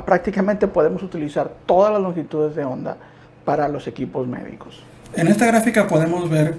prácticamente 0.05 0.69
podemos 0.69 1.03
utilizar 1.03 1.51
todas 1.67 1.93
las 1.93 2.01
longitudes 2.01 2.55
de 2.55 2.65
onda 2.65 2.97
para 3.45 3.69
los 3.69 3.87
equipos 3.87 4.27
médicos. 4.27 4.83
En 5.15 5.29
esta 5.29 5.47
gráfica 5.47 5.89
podemos 5.89 6.31
ver 6.31 6.57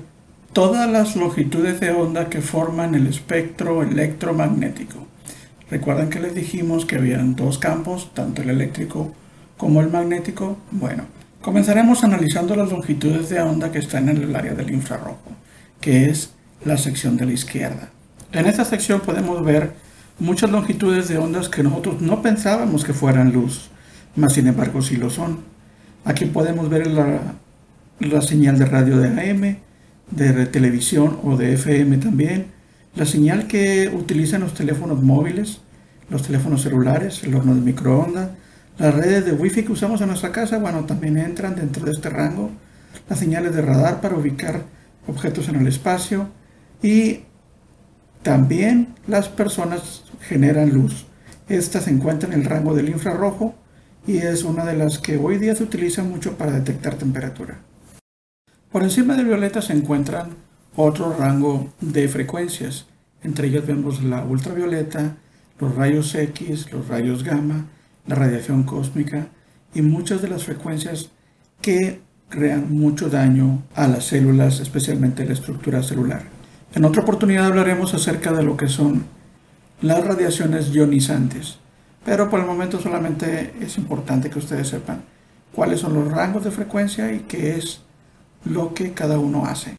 todas 0.51 0.89
las 0.89 1.15
longitudes 1.15 1.79
de 1.79 1.91
onda 1.91 2.27
que 2.29 2.41
forman 2.41 2.95
el 2.95 3.07
espectro 3.07 3.81
electromagnético. 3.83 4.97
Recuerden 5.69 6.09
que 6.09 6.19
les 6.19 6.35
dijimos 6.35 6.85
que 6.85 6.97
habían 6.97 7.35
dos 7.37 7.57
campos, 7.57 8.11
tanto 8.13 8.41
el 8.41 8.49
eléctrico 8.49 9.13
como 9.61 9.79
el 9.79 9.91
magnético, 9.91 10.57
bueno, 10.71 11.03
Comenzaremos 11.41 12.03
analizando 12.03 12.55
las 12.55 12.69
longitudes 12.69 13.29
de 13.29 13.41
onda 13.41 13.71
que 13.71 13.79
están 13.79 14.09
en 14.09 14.17
el 14.17 14.35
área 14.35 14.53
del 14.53 14.69
infrarrojo, 14.69 15.31
que 15.79 16.07
es 16.07 16.31
la 16.63 16.77
sección 16.77 17.17
de 17.17 17.25
la 17.25 17.33
izquierda. 17.33 17.89
En 18.31 18.45
esta 18.45 18.63
sección 18.63 19.01
podemos 19.01 19.43
ver 19.43 19.71
muchas 20.19 20.51
longitudes 20.51 21.07
de 21.07 21.17
ondas 21.17 21.49
que 21.49 21.63
nosotros 21.63 21.99
no 21.99 22.21
pensábamos 22.21 22.85
que 22.85 22.93
fueran 22.93 23.33
luz, 23.33 23.71
mas 24.15 24.33
sin 24.33 24.45
embargo 24.45 24.83
sí 24.83 24.97
lo 24.97 25.09
son. 25.09 25.39
Aquí 26.05 26.25
podemos 26.25 26.69
ver 26.69 26.85
la, 26.85 27.33
la 27.99 28.21
señal 28.21 28.59
de 28.59 28.65
radio 28.65 28.99
de 28.99 29.07
AM, 29.07 29.57
de 30.11 30.45
televisión 30.45 31.19
o 31.23 31.37
de 31.37 31.53
FM 31.53 31.97
también, 31.97 32.47
la 32.95 33.07
señal 33.07 33.47
que 33.47 33.89
utilizan 33.91 34.41
los 34.41 34.53
teléfonos 34.53 35.01
móviles, 35.01 35.61
los 36.11 36.21
teléfonos 36.21 36.61
celulares, 36.61 37.23
el 37.23 37.33
horno 37.33 37.55
de 37.55 37.61
microondas, 37.61 38.29
las 38.77 38.95
redes 38.95 39.25
de 39.25 39.33
wifi 39.33 39.63
que 39.63 39.71
usamos 39.71 40.01
en 40.01 40.07
nuestra 40.07 40.31
casa, 40.31 40.57
bueno, 40.57 40.85
también 40.85 41.17
entran 41.17 41.55
dentro 41.55 41.85
de 41.85 41.91
este 41.91 42.09
rango. 42.09 42.51
Las 43.09 43.19
señales 43.19 43.55
de 43.55 43.61
radar 43.61 44.01
para 44.01 44.15
ubicar 44.15 44.63
objetos 45.07 45.49
en 45.49 45.55
el 45.55 45.67
espacio. 45.67 46.29
Y 46.81 47.21
también 48.23 48.95
las 49.07 49.29
personas 49.29 50.03
generan 50.21 50.71
luz. 50.71 51.05
Esta 51.49 51.81
se 51.81 51.91
encuentra 51.91 52.29
en 52.29 52.39
el 52.39 52.45
rango 52.45 52.73
del 52.73 52.89
infrarrojo 52.89 53.55
y 54.07 54.17
es 54.17 54.43
una 54.43 54.65
de 54.65 54.75
las 54.75 54.99
que 54.99 55.17
hoy 55.17 55.37
día 55.37 55.55
se 55.55 55.63
utiliza 55.63 56.03
mucho 56.03 56.37
para 56.37 56.51
detectar 56.51 56.95
temperatura. 56.95 57.59
Por 58.71 58.83
encima 58.83 59.15
del 59.15 59.27
violeta 59.27 59.61
se 59.61 59.73
encuentran 59.73 60.29
otro 60.75 61.15
rango 61.17 61.73
de 61.81 62.07
frecuencias. 62.07 62.85
Entre 63.21 63.47
ellas 63.47 63.67
vemos 63.67 64.01
la 64.03 64.23
ultravioleta, 64.23 65.17
los 65.59 65.75
rayos 65.75 66.15
X, 66.15 66.71
los 66.71 66.87
rayos 66.87 67.23
gamma, 67.23 67.67
la 68.11 68.15
radiación 68.15 68.63
cósmica 68.63 69.27
y 69.73 69.81
muchas 69.81 70.21
de 70.21 70.27
las 70.27 70.43
frecuencias 70.43 71.11
que 71.61 72.01
crean 72.27 72.73
mucho 72.73 73.09
daño 73.09 73.63
a 73.73 73.87
las 73.87 74.05
células, 74.05 74.59
especialmente 74.59 75.25
la 75.25 75.31
estructura 75.31 75.81
celular. 75.81 76.23
En 76.75 76.83
otra 76.83 77.03
oportunidad 77.03 77.45
hablaremos 77.45 77.93
acerca 77.93 78.33
de 78.33 78.43
lo 78.43 78.57
que 78.57 78.67
son 78.67 79.05
las 79.81 80.05
radiaciones 80.05 80.73
ionizantes, 80.73 81.59
pero 82.03 82.29
por 82.29 82.41
el 82.41 82.45
momento 82.45 82.81
solamente 82.81 83.53
es 83.61 83.77
importante 83.77 84.29
que 84.29 84.39
ustedes 84.39 84.67
sepan 84.67 85.03
cuáles 85.55 85.79
son 85.79 85.93
los 85.93 86.11
rangos 86.11 86.43
de 86.43 86.51
frecuencia 86.51 87.13
y 87.13 87.19
qué 87.19 87.55
es 87.55 87.81
lo 88.43 88.73
que 88.73 88.91
cada 88.91 89.19
uno 89.19 89.45
hace. 89.45 89.77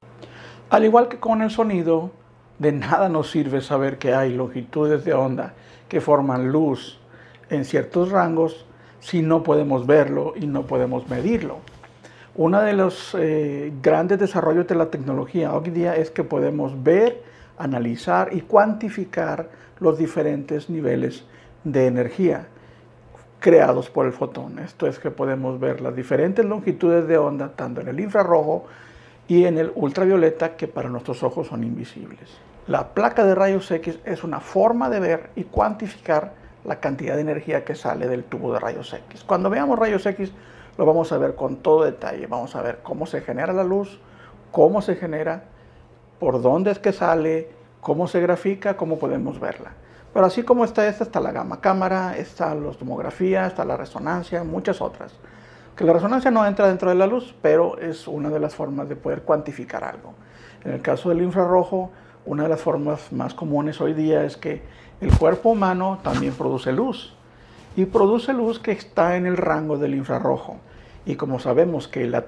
Al 0.71 0.85
igual 0.87 1.09
que 1.09 1.19
con 1.19 1.43
el 1.43 1.51
sonido, 1.51 2.13
de 2.59 2.73
nada 2.73 3.11
nos 3.11 3.31
sirve 3.31 3.61
saber 3.61 3.99
que 3.99 4.15
hay 4.15 4.33
longitudes 4.35 5.05
de 5.05 5.13
onda 5.13 5.53
que 5.91 6.01
forman 6.01 6.51
luz 6.51 6.99
en 7.53 7.65
ciertos 7.65 8.11
rangos 8.11 8.67
si 9.01 9.23
no 9.23 9.43
podemos 9.43 9.87
verlo 9.87 10.33
y 10.37 10.47
no 10.47 10.63
podemos 10.63 11.09
medirlo. 11.09 11.59
Uno 12.35 12.63
de 12.63 12.73
los 12.73 13.15
eh, 13.19 13.73
grandes 13.83 14.19
desarrollos 14.19 14.67
de 14.67 14.75
la 14.75 14.87
tecnología 14.87 15.55
hoy 15.55 15.71
día 15.71 15.95
es 15.95 16.11
que 16.11 16.25
podemos 16.25 16.83
ver, 16.83 17.23
analizar 17.59 18.31
y 18.33 18.41
cuantificar 18.41 19.51
los 19.81 19.99
diferentes 19.99 20.71
niveles 20.71 21.25
de 21.65 21.87
energía 21.87 22.47
creados 23.39 23.91
por 23.91 24.07
el 24.07 24.13
fotón. 24.13 24.59
Esto 24.61 24.87
es 24.87 24.99
que 24.99 25.11
podemos 25.11 25.61
ver 25.61 25.81
las 25.81 25.95
diferentes 25.95 26.45
longitudes 26.45 27.07
de 27.07 27.19
onda 27.19 27.51
tanto 27.55 27.83
en 27.83 27.89
el 27.89 28.01
infrarrojo 28.01 28.65
y 29.29 29.45
en 29.45 29.59
el 29.59 29.73
ultravioleta 29.75 30.57
que 30.57 30.69
para 30.69 30.89
nuestros 30.89 31.23
ojos 31.23 31.49
son 31.49 31.65
invisibles. 31.65 32.31
La 32.67 32.95
placa 32.95 33.27
de 33.27 33.35
rayos 33.35 33.71
X 33.71 33.99
es 34.05 34.25
una 34.25 34.41
forma 34.41 34.89
de 34.89 35.01
ver 35.01 35.31
y 35.35 35.45
cuantificar 35.45 36.42
la 36.65 36.81
cantidad 36.81 37.15
de 37.17 37.23
energía 37.23 37.65
que 37.65 37.75
sale 37.75 38.09
del 38.09 38.25
tubo 38.25 38.53
de 38.53 38.61
rayos 38.61 38.93
X. 38.93 39.25
Cuando 39.25 39.51
veamos 39.51 39.79
rayos 39.79 40.05
X 40.07 40.33
lo 40.79 40.87
vamos 40.87 41.13
a 41.13 41.19
ver 41.19 41.35
con 41.35 41.57
todo 41.57 41.85
detalle. 41.85 42.27
Vamos 42.27 42.57
a 42.57 42.63
ver 42.63 42.81
cómo 42.83 43.07
se 43.07 43.21
genera 43.21 43.53
la 43.53 43.65
luz, 43.65 44.01
cómo 44.51 44.83
se 44.83 44.97
genera, 44.97 45.45
por 46.19 46.41
dónde 46.41 46.71
es 46.71 46.79
que 46.79 46.93
sale, 46.93 47.51
cómo 47.81 48.09
se 48.09 48.21
grafica, 48.21 48.77
cómo 48.77 48.99
podemos 48.99 49.41
verla. 49.41 49.73
Pero 50.13 50.27
así 50.27 50.43
como 50.43 50.65
está 50.65 50.87
esta, 50.87 51.05
está 51.05 51.21
la 51.21 51.33
gama 51.33 51.61
cámara, 51.61 52.17
está 52.17 52.55
la 52.55 52.71
tomografía, 52.73 53.47
está 53.47 53.65
la 53.65 53.77
resonancia, 53.77 54.45
muchas 54.45 54.81
otras. 54.81 55.13
Que 55.77 55.85
la 55.85 55.95
resonancia 55.95 56.31
no 56.31 56.47
entra 56.47 56.69
dentro 56.69 56.91
de 56.91 56.97
la 56.97 57.07
luz, 57.07 57.35
pero 57.41 57.79
es 57.79 58.07
una 58.07 58.29
de 58.29 58.39
las 58.39 58.55
formas 58.55 58.89
de 58.89 58.97
poder 58.97 59.23
cuantificar 59.23 59.85
algo. 59.85 60.15
En 60.65 60.73
el 60.73 60.83
caso 60.83 61.09
del 61.09 61.23
infrarrojo, 61.23 61.91
una 62.25 62.45
de 62.45 62.51
las 62.51 62.61
formas 62.61 63.11
más 63.13 63.35
comunes 63.35 63.81
hoy 63.81 63.95
día 63.95 64.25
es 64.25 64.37
que 64.37 64.63
el 65.03 65.19
cuerpo 65.19 65.51
humano 65.51 65.99
también 66.05 66.33
produce 66.33 66.73
luz 66.73 67.13
y 67.75 67.87
produce 67.87 68.33
luz 68.33 68.61
que 68.61 68.71
está 68.71 69.17
en 69.17 69.27
el 69.27 69.37
rango 69.37 69.77
del 69.77 69.97
infrarrojo. 69.97 70.59
Y 71.05 71.17
como 71.17 71.41
sabemos 71.41 71.89
que 71.89 72.07
la 72.07 72.27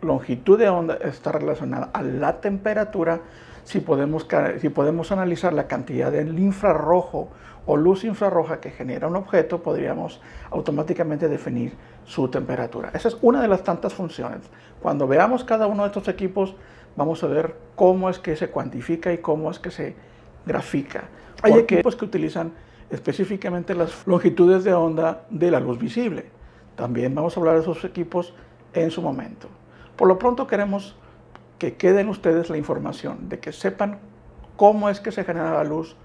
longitud 0.00 0.58
de 0.58 0.70
onda 0.70 0.96
está 1.02 1.30
relacionada 1.30 1.90
a 1.92 2.00
la 2.00 2.40
temperatura, 2.40 3.20
si 3.64 3.80
podemos, 3.80 4.26
si 4.60 4.70
podemos 4.70 5.12
analizar 5.12 5.52
la 5.52 5.66
cantidad 5.66 6.10
del 6.10 6.38
infrarrojo 6.38 7.28
o 7.66 7.76
luz 7.76 8.04
infrarroja 8.04 8.60
que 8.60 8.70
genera 8.70 9.08
un 9.08 9.16
objeto, 9.16 9.62
podríamos 9.62 10.22
automáticamente 10.50 11.28
definir 11.28 11.74
su 12.06 12.28
temperatura. 12.28 12.92
Esa 12.94 13.08
es 13.08 13.18
una 13.20 13.42
de 13.42 13.48
las 13.48 13.62
tantas 13.62 13.92
funciones. 13.92 14.40
Cuando 14.80 15.06
veamos 15.06 15.44
cada 15.44 15.66
uno 15.66 15.82
de 15.82 15.88
estos 15.88 16.08
equipos, 16.08 16.54
vamos 16.96 17.22
a 17.22 17.26
ver 17.26 17.56
cómo 17.74 18.08
es 18.08 18.18
que 18.18 18.36
se 18.36 18.48
cuantifica 18.48 19.12
y 19.12 19.18
cómo 19.18 19.50
es 19.50 19.58
que 19.58 19.70
se 19.70 20.15
grafica. 20.46 21.08
Hay 21.42 21.52
equipos 21.54 21.96
que 21.96 22.04
utilizan 22.04 22.52
específicamente 22.88 23.74
las 23.74 24.06
longitudes 24.06 24.64
de 24.64 24.72
onda 24.72 25.26
de 25.28 25.50
la 25.50 25.60
luz 25.60 25.78
visible. 25.78 26.30
También 26.76 27.14
vamos 27.14 27.36
a 27.36 27.40
hablar 27.40 27.56
de 27.56 27.62
esos 27.62 27.84
equipos 27.84 28.32
en 28.72 28.90
su 28.90 29.02
momento. 29.02 29.48
Por 29.96 30.08
lo 30.08 30.18
pronto 30.18 30.46
queremos 30.46 30.96
que 31.58 31.74
queden 31.74 32.08
ustedes 32.08 32.50
la 32.50 32.56
información, 32.56 33.28
de 33.28 33.40
que 33.40 33.52
sepan 33.52 33.98
cómo 34.56 34.88
es 34.88 35.00
que 35.00 35.12
se 35.12 35.24
genera 35.24 35.52
la 35.52 35.64
luz. 35.64 35.96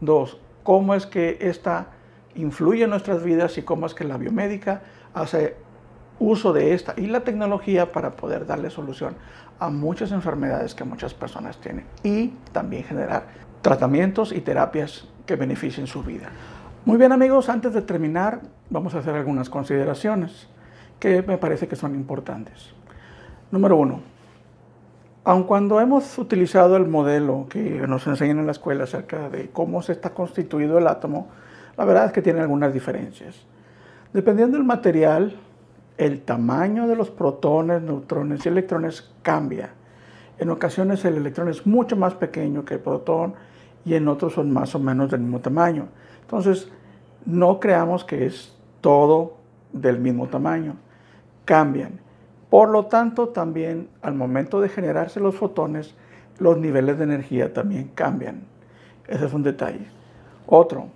Dos, 0.00 0.38
cómo 0.62 0.94
es 0.94 1.06
que 1.06 1.38
esta 1.40 1.88
influye 2.34 2.84
en 2.84 2.90
nuestras 2.90 3.24
vidas 3.24 3.58
y 3.58 3.62
cómo 3.62 3.86
es 3.86 3.94
que 3.94 4.04
la 4.04 4.16
biomédica 4.16 4.82
hace 5.14 5.56
uso 6.18 6.52
de 6.52 6.74
esta 6.74 6.94
y 6.96 7.06
la 7.06 7.20
tecnología 7.20 7.92
para 7.92 8.12
poder 8.12 8.46
darle 8.46 8.70
solución 8.70 9.14
a 9.58 9.70
muchas 9.70 10.12
enfermedades 10.12 10.74
que 10.74 10.84
muchas 10.84 11.14
personas 11.14 11.58
tienen 11.58 11.84
y 12.02 12.28
también 12.52 12.84
generar 12.84 13.26
tratamientos 13.62 14.32
y 14.32 14.40
terapias 14.40 15.06
que 15.26 15.36
beneficien 15.36 15.86
su 15.86 16.02
vida. 16.02 16.28
Muy 16.84 16.96
bien 16.96 17.12
amigos, 17.12 17.48
antes 17.48 17.72
de 17.72 17.82
terminar 17.82 18.40
vamos 18.70 18.94
a 18.94 18.98
hacer 18.98 19.14
algunas 19.14 19.50
consideraciones 19.50 20.48
que 20.98 21.22
me 21.22 21.38
parece 21.38 21.68
que 21.68 21.76
son 21.76 21.94
importantes. 21.94 22.72
Número 23.50 23.76
uno, 23.76 24.00
aun 25.24 25.44
cuando 25.44 25.80
hemos 25.80 26.18
utilizado 26.18 26.76
el 26.76 26.86
modelo 26.86 27.46
que 27.48 27.86
nos 27.86 28.06
enseñan 28.06 28.38
en 28.38 28.46
la 28.46 28.52
escuela 28.52 28.84
acerca 28.84 29.28
de 29.28 29.50
cómo 29.50 29.82
se 29.82 29.92
está 29.92 30.10
constituido 30.10 30.78
el 30.78 30.86
átomo, 30.86 31.28
la 31.76 31.84
verdad 31.84 32.06
es 32.06 32.12
que 32.12 32.22
tiene 32.22 32.40
algunas 32.40 32.72
diferencias. 32.72 33.36
Dependiendo 34.12 34.56
del 34.56 34.66
material, 34.66 35.36
el 35.98 36.22
tamaño 36.22 36.86
de 36.86 36.96
los 36.96 37.10
protones, 37.10 37.82
neutrones 37.82 38.46
y 38.46 38.48
electrones 38.48 39.12
cambia. 39.22 39.70
En 40.38 40.48
ocasiones 40.48 41.04
el 41.04 41.16
electrón 41.16 41.48
es 41.48 41.66
mucho 41.66 41.96
más 41.96 42.14
pequeño 42.14 42.64
que 42.64 42.74
el 42.74 42.80
protón 42.80 43.34
y 43.84 43.94
en 43.94 44.06
otros 44.06 44.34
son 44.34 44.52
más 44.52 44.74
o 44.76 44.78
menos 44.78 45.10
del 45.10 45.20
mismo 45.20 45.40
tamaño. 45.40 45.88
Entonces, 46.22 46.70
no 47.26 47.58
creamos 47.58 48.04
que 48.04 48.26
es 48.26 48.56
todo 48.80 49.38
del 49.72 49.98
mismo 49.98 50.28
tamaño. 50.28 50.76
Cambian. 51.44 52.00
Por 52.48 52.68
lo 52.68 52.86
tanto, 52.86 53.30
también 53.30 53.88
al 54.00 54.14
momento 54.14 54.60
de 54.60 54.68
generarse 54.68 55.18
los 55.18 55.34
fotones, 55.34 55.94
los 56.38 56.58
niveles 56.58 56.98
de 56.98 57.04
energía 57.04 57.52
también 57.52 57.90
cambian. 57.94 58.42
Ese 59.08 59.26
es 59.26 59.32
un 59.32 59.42
detalle. 59.42 59.86
Otro, 60.46 60.86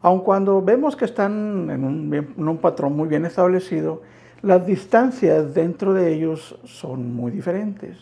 aun 0.00 0.20
cuando 0.20 0.62
vemos 0.62 0.96
que 0.96 1.04
están 1.04 1.68
en 1.70 1.84
un, 1.84 2.14
en 2.14 2.48
un 2.48 2.58
patrón 2.58 2.96
muy 2.96 3.08
bien 3.08 3.26
establecido, 3.26 4.02
las 4.42 4.66
distancias 4.66 5.54
dentro 5.54 5.94
de 5.94 6.14
ellos 6.14 6.58
son 6.64 7.14
muy 7.14 7.32
diferentes. 7.32 7.96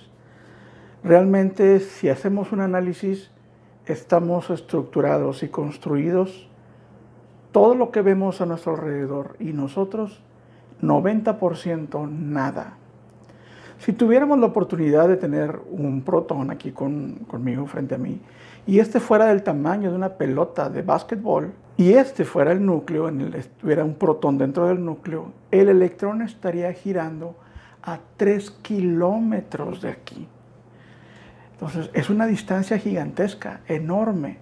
Realmente, 1.02 1.80
si 1.80 2.08
hacemos 2.08 2.52
un 2.52 2.60
análisis, 2.60 3.30
estamos 3.86 4.50
estructurados 4.50 5.42
y 5.42 5.48
construidos, 5.48 6.48
todo 7.52 7.74
lo 7.74 7.90
que 7.90 8.02
vemos 8.02 8.40
a 8.40 8.46
nuestro 8.46 8.74
alrededor 8.74 9.36
y 9.38 9.52
nosotros, 9.52 10.22
90% 10.82 12.10
nada. 12.10 12.78
Si 13.84 13.92
tuviéramos 13.92 14.38
la 14.38 14.46
oportunidad 14.46 15.08
de 15.08 15.18
tener 15.18 15.60
un 15.70 16.00
protón 16.00 16.50
aquí 16.50 16.72
conmigo 16.72 17.66
frente 17.66 17.96
a 17.96 17.98
mí, 17.98 18.18
y 18.66 18.78
este 18.78 18.98
fuera 18.98 19.26
del 19.26 19.42
tamaño 19.42 19.90
de 19.90 19.96
una 19.96 20.08
pelota 20.08 20.70
de 20.70 20.80
básquetbol, 20.80 21.52
y 21.76 21.92
este 21.92 22.24
fuera 22.24 22.52
el 22.52 22.64
núcleo, 22.64 23.08
en 23.08 23.20
el, 23.20 23.34
estuviera 23.34 23.84
un 23.84 23.96
protón 23.96 24.38
dentro 24.38 24.68
del 24.68 24.82
núcleo, 24.82 25.32
el 25.50 25.68
electrón 25.68 26.22
estaría 26.22 26.72
girando 26.72 27.36
a 27.82 27.98
3 28.16 28.52
kilómetros 28.62 29.82
de 29.82 29.90
aquí. 29.90 30.26
Entonces, 31.52 31.90
es 31.92 32.08
una 32.08 32.26
distancia 32.26 32.78
gigantesca, 32.78 33.60
enorme. 33.68 34.38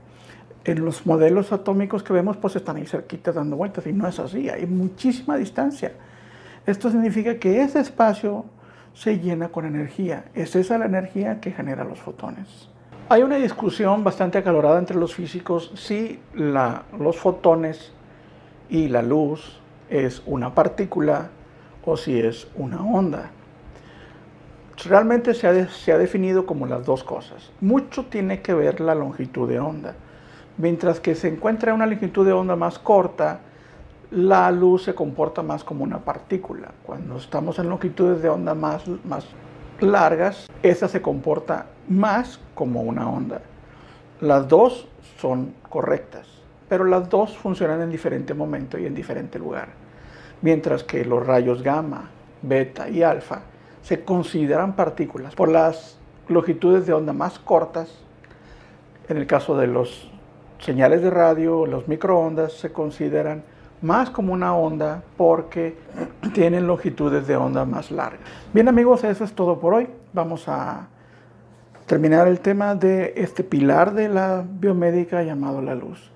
En 0.62 0.84
los 0.84 1.04
modelos 1.04 1.50
atómicos 1.50 2.04
que 2.04 2.12
vemos, 2.12 2.36
pues 2.36 2.54
están 2.54 2.76
ahí 2.76 2.86
cerquitas 2.86 3.34
dando 3.34 3.56
vueltas, 3.56 3.88
y 3.88 3.92
no 3.92 4.06
es 4.06 4.20
así, 4.20 4.48
hay 4.48 4.66
muchísima 4.66 5.36
distancia. 5.36 5.94
Esto 6.64 6.92
significa 6.92 7.40
que 7.40 7.60
ese 7.60 7.80
espacio 7.80 8.44
se 8.94 9.18
llena 9.18 9.48
con 9.48 9.64
energía. 9.64 10.24
Es 10.34 10.56
esa 10.56 10.78
la 10.78 10.86
energía 10.86 11.40
que 11.40 11.52
genera 11.52 11.84
los 11.84 12.00
fotones. 12.00 12.68
Hay 13.08 13.22
una 13.22 13.36
discusión 13.36 14.04
bastante 14.04 14.38
acalorada 14.38 14.78
entre 14.78 14.96
los 14.96 15.14
físicos 15.14 15.72
si 15.74 16.20
los 16.34 17.16
fotones 17.16 17.92
y 18.68 18.88
la 18.88 19.02
luz 19.02 19.60
es 19.90 20.22
una 20.24 20.54
partícula 20.54 21.28
o 21.84 21.96
si 21.96 22.18
es 22.18 22.48
una 22.54 22.80
onda. 22.82 23.30
Realmente 24.84 25.34
se 25.34 25.46
ha, 25.46 25.68
se 25.68 25.92
ha, 25.92 25.98
definido 25.98 26.46
como 26.46 26.66
las 26.66 26.86
dos 26.86 27.04
cosas. 27.04 27.52
Mucho 27.60 28.06
tiene 28.06 28.40
que 28.40 28.54
ver 28.54 28.80
la 28.80 28.94
longitud 28.94 29.48
de 29.48 29.60
onda. 29.60 29.94
Mientras 30.56 30.98
que 30.98 31.14
se 31.14 31.28
encuentra 31.28 31.74
una 31.74 31.86
longitud 31.86 32.24
de 32.24 32.32
onda 32.32 32.56
más 32.56 32.78
corta, 32.78 33.40
la 34.12 34.50
luz 34.50 34.84
se 34.84 34.94
comporta 34.94 35.42
más 35.42 35.64
como 35.64 35.84
una 35.84 35.98
partícula. 35.98 36.70
Cuando 36.84 37.16
estamos 37.16 37.58
en 37.58 37.70
longitudes 37.70 38.20
de 38.20 38.28
onda 38.28 38.54
más, 38.54 38.86
más 39.04 39.26
largas, 39.80 40.50
esa 40.62 40.86
se 40.86 41.00
comporta 41.00 41.66
más 41.88 42.38
como 42.54 42.82
una 42.82 43.08
onda. 43.08 43.40
Las 44.20 44.46
dos 44.48 44.86
son 45.18 45.54
correctas, 45.68 46.28
pero 46.68 46.84
las 46.84 47.08
dos 47.08 47.36
funcionan 47.38 47.80
en 47.80 47.90
diferente 47.90 48.34
momento 48.34 48.78
y 48.78 48.84
en 48.84 48.94
diferente 48.94 49.38
lugar. 49.38 49.68
Mientras 50.42 50.84
que 50.84 51.04
los 51.06 51.26
rayos 51.26 51.62
gamma, 51.62 52.10
beta 52.42 52.90
y 52.90 53.02
alfa 53.02 53.42
se 53.80 54.04
consideran 54.04 54.76
partículas 54.76 55.34
por 55.34 55.48
las 55.48 55.98
longitudes 56.28 56.86
de 56.86 56.92
onda 56.92 57.14
más 57.14 57.38
cortas. 57.38 57.98
En 59.08 59.16
el 59.16 59.26
caso 59.26 59.56
de 59.56 59.68
los 59.68 60.10
señales 60.58 61.02
de 61.02 61.10
radio, 61.10 61.66
los 61.66 61.88
microondas 61.88 62.52
se 62.52 62.72
consideran 62.72 63.42
más 63.82 64.10
como 64.10 64.32
una 64.32 64.54
onda 64.54 65.02
porque 65.16 65.76
tienen 66.32 66.66
longitudes 66.66 67.26
de 67.26 67.36
onda 67.36 67.64
más 67.64 67.90
largas. 67.90 68.20
Bien 68.52 68.68
amigos, 68.68 69.04
eso 69.04 69.24
es 69.24 69.32
todo 69.34 69.58
por 69.58 69.74
hoy. 69.74 69.88
Vamos 70.12 70.48
a 70.48 70.88
terminar 71.86 72.28
el 72.28 72.40
tema 72.40 72.74
de 72.74 73.12
este 73.16 73.44
pilar 73.44 73.92
de 73.92 74.08
la 74.08 74.44
biomédica 74.48 75.22
llamado 75.22 75.60
la 75.60 75.74
luz. 75.74 76.10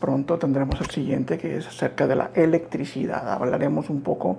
Pronto 0.00 0.38
tendremos 0.38 0.80
el 0.80 0.90
siguiente 0.90 1.38
que 1.38 1.58
es 1.58 1.68
acerca 1.68 2.06
de 2.06 2.16
la 2.16 2.30
electricidad. 2.34 3.30
Hablaremos 3.30 3.88
un 3.90 4.00
poco 4.00 4.38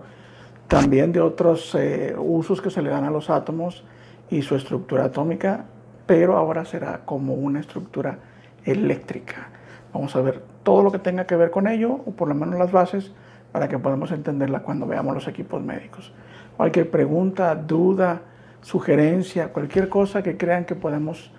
también 0.68 1.12
de 1.12 1.22
otros 1.22 1.76
eh, 1.76 2.16
usos 2.18 2.62
que 2.62 2.72
se 2.72 2.82
le 2.82 2.90
dan 2.90 3.06
a 3.06 3.12
los 3.12 3.30
átomos 3.30 3.86
y 4.30 4.42
su 4.42 4.56
estructura 4.56 5.06
atómica, 5.06 5.66
pero 6.08 6.36
ahora 6.36 6.66
será 6.66 7.02
como 7.06 7.36
una 7.36 7.60
estructura 7.60 8.18
eléctrica. 8.66 9.50
Vamos 9.94 10.16
a 10.16 10.22
ver 10.22 10.53
todo 10.64 10.84
lo 10.84 10.92
que 10.92 11.00
tenga 11.00 11.26
que 11.26 11.36
ver 11.36 11.52
con 11.52 11.68
ello, 11.68 12.02
o 12.06 12.12
por 12.12 12.28
lo 12.28 12.36
menos 12.36 12.58
las 12.58 12.72
bases, 12.72 13.12
para 13.52 13.68
que 13.68 13.78
podamos 13.78 14.12
entenderla 14.12 14.62
cuando 14.62 14.88
veamos 14.88 15.14
los 15.14 15.28
equipos 15.28 15.62
médicos. 15.62 16.12
Cualquier 16.58 16.90
pregunta, 16.90 17.56
duda, 17.56 18.22
sugerencia, 18.62 19.50
cualquier 19.50 19.90
cosa 19.90 20.24
que 20.24 20.38
crean 20.38 20.66
que 20.66 20.76
podemos 20.76 21.32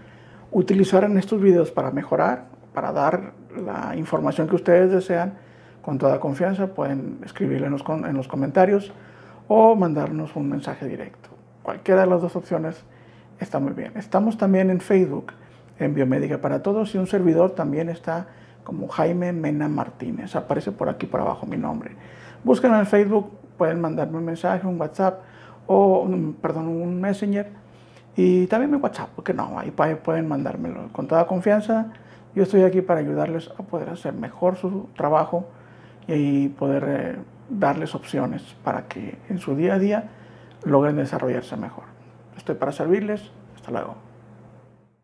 utilizar 0.52 1.04
en 1.04 1.18
estos 1.18 1.40
videos 1.40 1.70
para 1.70 1.90
mejorar, 1.90 2.46
para 2.72 2.92
dar 2.92 3.32
la 3.64 3.96
información 3.96 4.48
que 4.48 4.56
ustedes 4.56 4.92
desean, 4.92 5.34
con 5.82 5.98
toda 5.98 6.18
confianza 6.20 6.68
pueden 6.68 7.18
escribirle 7.24 7.66
en 7.66 7.72
los, 7.72 7.84
en 7.88 8.16
los 8.16 8.28
comentarios 8.28 8.92
o 9.48 9.74
mandarnos 9.74 10.34
un 10.36 10.48
mensaje 10.48 10.86
directo. 10.86 11.28
Cualquiera 11.62 12.02
de 12.02 12.06
las 12.06 12.22
dos 12.22 12.36
opciones 12.36 12.84
está 13.40 13.58
muy 13.58 13.72
bien. 13.72 13.92
Estamos 13.96 14.38
también 14.38 14.70
en 14.70 14.80
Facebook, 14.80 15.32
en 15.78 15.94
Biomédica 15.94 16.38
para 16.38 16.62
Todos, 16.62 16.94
y 16.94 16.98
un 16.98 17.06
servidor 17.06 17.50
también 17.50 17.88
está 17.88 18.28
como 18.64 18.88
Jaime 18.88 19.32
Mena 19.32 19.68
Martínez. 19.68 20.34
Aparece 20.34 20.72
por 20.72 20.88
aquí 20.88 21.06
por 21.06 21.20
abajo 21.20 21.46
mi 21.46 21.56
nombre. 21.56 21.92
Búsquenlo 22.42 22.78
en 22.78 22.86
Facebook, 22.86 23.30
pueden 23.56 23.80
mandarme 23.80 24.18
un 24.18 24.24
mensaje, 24.24 24.66
un 24.66 24.80
WhatsApp 24.80 25.20
o, 25.66 26.08
perdón, 26.40 26.68
un 26.68 27.00
Messenger. 27.00 27.48
Y 28.16 28.46
también 28.46 28.70
mi 28.70 28.76
WhatsApp, 28.76 29.10
porque 29.14 29.34
no, 29.34 29.58
ahí 29.58 29.70
pueden 29.70 30.28
mandármelo 30.28 30.88
con 30.92 31.06
toda 31.06 31.26
confianza. 31.26 31.92
Yo 32.34 32.42
estoy 32.42 32.62
aquí 32.62 32.80
para 32.80 33.00
ayudarles 33.00 33.50
a 33.58 33.62
poder 33.62 33.90
hacer 33.90 34.12
mejor 34.12 34.56
su 34.56 34.88
trabajo 34.96 35.46
y 36.06 36.48
poder 36.48 36.84
eh, 36.86 37.16
darles 37.48 37.94
opciones 37.94 38.42
para 38.62 38.86
que 38.86 39.18
en 39.28 39.38
su 39.38 39.54
día 39.56 39.74
a 39.74 39.78
día 39.78 40.10
logren 40.64 40.96
desarrollarse 40.96 41.56
mejor. 41.56 41.84
Estoy 42.36 42.56
para 42.56 42.72
servirles. 42.72 43.30
Hasta 43.56 43.70
luego. 43.70 44.03